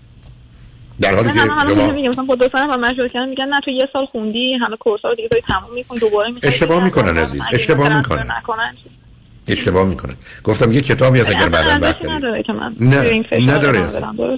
در 1.01 1.15
حالی 1.15 1.33
که 1.33 1.39
شما 1.39 1.93
میگم 1.93 2.09
مثلا 2.09 2.25
دو 2.25 2.49
سال 2.53 2.61
هم 2.61 2.81
مشغول 2.81 3.09
کردن 3.09 3.29
میگن 3.29 3.45
نه 3.45 3.61
تو 3.65 3.71
یه 3.71 3.89
سال 3.93 4.07
خوندی 4.07 4.55
همه 4.55 4.77
کورس 4.77 5.01
ها 5.03 5.09
رو 5.09 5.15
دیگه 5.15 5.29
تموم 5.49 5.75
می‌کنی 5.75 5.99
دوباره 5.99 6.31
میشه 6.31 6.49
اشتباه 6.49 6.85
می‌کنن 6.85 7.19
عزیز 7.19 7.43
اشتباه 7.53 7.97
می‌کنن. 7.97 8.29
اشتباه 9.53 9.89
می‌کنن 9.89 10.15
گفتم 10.45 10.73
یه 10.73 10.81
کتابی 10.81 11.21
از 11.21 11.29
اگر 11.29 11.49
بعدا 11.49 11.79
وقت 11.87 12.05
نه 12.81 13.25
نداره 13.47 13.89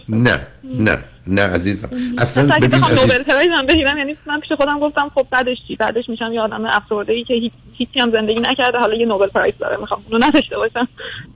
نه 0.08 0.46
نه 0.64 0.98
نه 1.26 1.42
عزیزم. 1.42 1.88
اصلا 2.18 2.42
ببین 2.42 2.84
عزیز 2.84 2.98
نوبل 2.98 3.22
پرایز 3.22 3.48
هم 3.58 3.66
بگیرم. 3.66 3.98
یعنی 3.98 4.16
من 4.26 4.40
پیش 4.40 4.52
خودم 4.52 4.80
گفتم 4.80 5.10
خب 5.14 5.26
بعدش 5.30 5.56
چی؟ 5.68 5.76
بعدش 5.76 6.08
میشم 6.08 6.32
یه 6.32 6.40
آدم 6.40 6.64
افسرده 6.64 7.12
ای 7.12 7.24
که 7.24 7.34
هیچ 7.34 7.52
هیچی 7.72 8.00
هم 8.00 8.10
زندگی 8.10 8.40
نکرده. 8.40 8.78
حالا 8.78 8.94
یه 8.94 9.06
نوبل 9.06 9.26
پرایز 9.26 9.54
داره. 9.60 9.76
می‌خوام 9.76 10.02
اونو 10.10 10.26
نداشته 10.26 10.56
باشم. 10.56 10.88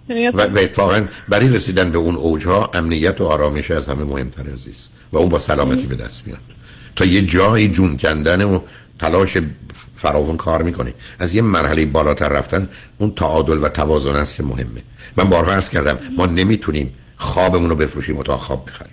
یعنی 0.09 0.29
و, 0.29 0.41
و 0.41 0.59
اتفاقا 0.59 1.07
برای 1.29 1.49
رسیدن 1.49 1.91
به 1.91 1.99
اون 1.99 2.15
اوجها 2.15 2.71
امنیت 2.75 3.21
و 3.21 3.25
آرامش 3.25 3.71
از 3.71 3.89
همه 3.89 4.05
مهمتر 4.05 4.43
عزیز. 4.55 4.89
و 5.13 5.19
اون 5.19 5.29
با 5.29 5.39
سلامتی 5.39 5.87
به 5.87 5.95
دست 5.95 6.27
میاد. 6.27 6.39
تا 6.97 7.05
یه 7.05 7.23
جای 7.27 7.69
جون 7.69 7.97
کندن 7.97 8.45
و 8.45 8.61
تلاش 8.99 9.37
فراون 9.97 10.37
کار 10.37 10.63
می‌کنه 10.63 10.95
از 11.19 11.35
یه 11.35 11.43
مرحله 11.43 11.87
بالاتر 11.87 12.29
رفتن 12.29 12.69
اون 12.99 13.15
تعادل 13.15 13.59
و 13.65 13.69
توازن 13.69 14.17
است 14.17 14.35
که 14.35 14.43
مهمه. 14.43 14.83
من 15.17 15.25
بارها 15.25 15.53
عرض 15.53 15.69
کردم 15.69 15.99
ما 16.17 16.27
نمی‌تونیم 16.27 16.95
خوابمون 17.17 17.71
رو 17.71 17.77
بفروشیم 17.77 18.23
تا 18.23 18.37
خواب 18.37 18.67
بخریم. 18.67 18.93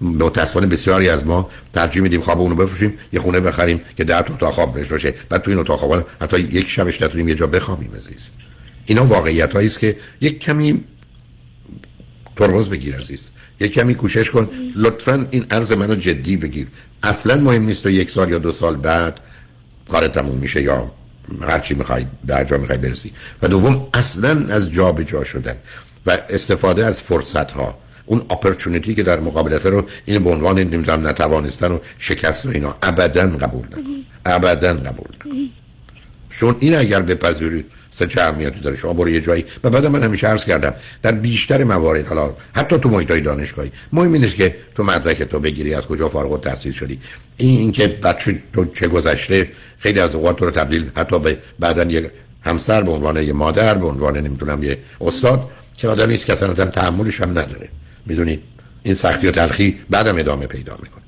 متاسفانه 0.00 0.66
بسیاری 0.66 1.08
از 1.08 1.26
ما 1.26 1.50
ترجیح 1.72 2.02
میدیم 2.02 2.20
خواب 2.20 2.40
اونو 2.40 2.54
بفروشیم 2.54 2.98
یه 3.12 3.20
خونه 3.20 3.40
بخریم 3.40 3.80
که 3.96 4.04
ده 4.04 4.22
تا 4.22 4.50
خواب 4.50 4.74
بهش 4.74 4.88
باشه. 4.88 5.14
بعد 5.28 5.42
تو 5.42 5.50
این 5.50 5.60
اتاق 5.60 5.78
خواب 5.78 6.06
حتی 6.20 6.40
یک 6.40 6.68
شبش 6.68 7.02
نتونیم 7.02 7.28
یه 7.28 7.34
جا 7.34 7.46
بخوابیم 7.46 7.90
عزیز. 7.96 8.28
اینا 8.86 9.04
واقعیت 9.04 9.52
هایی 9.52 9.66
است 9.66 9.78
که 9.78 9.96
یک 10.20 10.38
کمی 10.38 10.84
ترمز 12.36 12.68
بگیر 12.68 12.96
عزیز. 12.96 13.30
یک 13.60 13.72
کمی 13.72 13.94
کوشش 13.94 14.30
کن. 14.30 14.48
لطفا 14.76 15.26
این 15.30 15.46
عرض 15.50 15.72
منو 15.72 15.94
جدی 15.94 16.36
بگیر. 16.36 16.66
اصلا 17.02 17.36
مهم 17.36 17.62
نیست 17.62 17.82
تو 17.82 17.90
یک 17.90 18.10
سال 18.10 18.30
یا 18.30 18.38
دو 18.38 18.52
سال 18.52 18.76
بعد 18.76 19.20
کار 19.90 20.08
تموم 20.08 20.38
میشه 20.38 20.62
یا 20.62 20.90
هر 21.42 21.58
چی 21.58 21.74
می‌خوای 21.74 22.06
در 22.26 22.44
جا 22.44 22.58
می‌خوای 22.58 22.78
برسی. 22.78 23.12
و 23.42 23.48
دوم 23.48 23.88
اصلا 23.94 24.46
از 24.54 24.72
جا 24.72 24.92
به 24.92 25.04
جا 25.04 25.24
شدن 25.24 25.56
و 26.06 26.18
استفاده 26.30 26.86
از 26.86 27.00
فرصت 27.00 27.50
ها 27.50 27.78
اون 28.06 28.18
اپورتونتی 28.30 28.94
که 28.94 29.02
در 29.02 29.20
مقابلت 29.20 29.66
رو 29.66 29.86
این 30.04 30.24
به 30.24 30.30
عنوان 30.30 30.58
نمی‌دونم 30.58 31.06
نتوانستن 31.06 31.72
و 31.72 31.78
شکست 31.98 32.46
و 32.46 32.48
اینا 32.48 32.74
ابدا 32.82 33.22
قبول 33.22 33.66
نکن 33.66 33.82
ابدا 34.26 34.74
قبول 34.74 35.06
نکن 35.16 35.30
چون 36.30 36.56
این 36.60 36.74
اگر 36.76 37.02
بپذیرید 37.02 37.66
سه 37.98 38.06
چه 38.06 38.22
اهمیتی 38.22 38.60
داره. 38.60 38.76
شما 38.76 38.92
برو 38.92 39.08
یه 39.08 39.20
جایی. 39.20 39.44
و 39.64 39.70
بعد 39.70 39.86
من 39.86 40.02
همیشه 40.02 40.26
عرض 40.26 40.44
کردم 40.44 40.74
در 41.02 41.12
بیشتر 41.12 41.64
موارد 41.64 42.06
حالا 42.06 42.34
حتی 42.54 42.78
تو 42.78 42.88
محیط 42.88 43.12
دانشگاهی. 43.12 43.72
مهم 43.92 44.12
اینه 44.12 44.28
که 44.28 44.56
تو 44.74 44.84
مدرک 44.84 45.22
تو 45.22 45.40
بگیری 45.40 45.74
از 45.74 45.86
کجا 45.86 46.08
فارغ 46.08 46.32
التحصیل 46.32 46.72
شدی. 46.72 46.98
این 47.36 47.60
اینکه 47.60 47.86
بچه 47.86 48.42
تو 48.52 48.64
چه 48.64 48.88
گذشته 48.88 49.48
خیلی 49.78 50.00
از 50.00 50.14
اوقات 50.14 50.42
رو 50.42 50.50
تبدیل 50.50 50.90
حتی 50.96 51.18
به 51.18 51.38
بعدا 51.58 51.84
یک 51.84 52.10
همسر 52.44 52.82
به 52.82 52.90
عنوان 52.90 53.22
یه 53.22 53.32
مادر 53.32 53.74
به 53.74 53.86
عنوان 53.86 54.16
نمی‌دونم 54.16 54.62
یه 54.62 54.78
استاد 55.00 55.50
که 55.78 55.88
آدمی 55.88 56.14
است 56.14 56.26
که 56.26 56.32
اصلا 56.32 56.50
آدم 56.50 56.64
تحملش 56.64 57.20
هم 57.20 57.30
نداره. 57.30 57.68
می‌دونید 58.06 58.42
این 58.82 58.94
سختی 58.94 59.26
و 59.26 59.30
تلخی 59.30 59.78
بعدم 59.90 60.18
ادامه 60.18 60.46
پیدا 60.46 60.78
می‌کنه. 60.82 61.02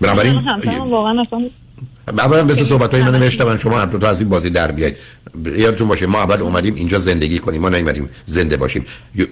بنابراین 0.00 0.38
واقعا 0.90 1.20
اصلا 1.20 1.50
اولا 2.18 2.44
مثل 2.44 2.64
صحبت 2.64 2.94
های 2.94 3.02
من 3.02 3.14
نوشتم 3.14 3.56
شما 3.56 3.78
هر 3.78 3.86
دو 3.86 3.98
تا 3.98 4.08
از 4.08 4.20
این 4.20 4.28
بازی 4.28 4.50
در 4.50 4.72
بیاید. 4.72 4.96
یادتون 5.56 5.88
باشه 5.88 6.06
ما 6.06 6.18
اول 6.18 6.42
اومدیم 6.42 6.74
اینجا 6.74 6.98
زندگی 6.98 7.38
کنیم 7.38 7.60
ما 7.60 7.68
نیومدیم 7.68 8.08
زنده 8.24 8.56
باشیم. 8.56 8.86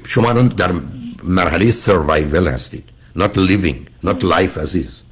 شما 0.07 0.31
الان 0.31 0.49
در 0.49 0.73
مرحله 1.25 1.71
سروایول 1.71 2.49
هستید. 2.49 2.85
Not 3.19 3.37
living 3.37 4.07
not 4.07 4.21
life 4.23 4.59
عزیز 4.59 5.03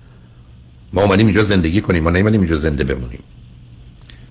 ما 0.92 1.02
اومدیم 1.02 1.26
اینجا 1.26 1.42
زندگی 1.42 1.80
کنیم 1.80 2.02
ما 2.02 2.10
نیومدیم 2.10 2.40
اینجا 2.40 2.56
زنده 2.56 2.84
بمونیم. 2.84 3.22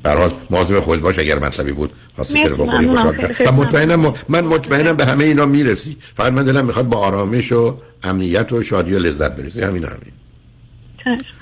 برحال 0.04 0.32
مواظب 0.50 0.80
خود 0.80 1.02
باش 1.02 1.20
اگر 1.20 1.40
مطلبی 1.40 1.72
بود 1.72 1.92
خواستی 2.16 2.44
که 2.44 2.50
بخوری 2.50 2.88
خوشحال 2.88 3.16
و 3.48 3.52
مطمئنم 3.52 4.14
من 4.30 4.46
مطمئنم 4.46 4.96
به 4.96 5.06
همه 5.06 5.24
اینا 5.24 5.46
می‌رسی. 5.46 5.98
فقط 6.16 6.34
من 6.34 6.44
دلم 6.44 6.66
می‌خواد 6.66 6.90
با 6.90 6.98
آرامش 6.98 7.52
و 7.52 7.78
امنیت 8.04 8.52
و 8.52 8.64
شادی 8.64 8.94
و 8.94 9.00
لذت 9.00 9.36
برسی. 9.36 9.62
همین 9.62 9.84
همین. 9.84 10.14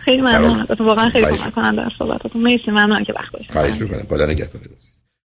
خیلی 0.05 0.21
ممنون. 0.21 0.65
واقعا 0.79 1.09
خیلی 1.09 1.25
کمک 1.25 1.53
کننده 1.55 1.81
در 1.81 1.89
صحبتاتون 1.99 2.41
مرسی 2.41 2.71
ممنون 2.71 3.03
که 3.03 3.13
وقت 3.13 3.31
گذاشتید 3.31 3.51
خواهش 3.51 3.81
می‌کنم. 3.81 4.05
خدا 4.09 4.25
نگهدار 4.25 4.61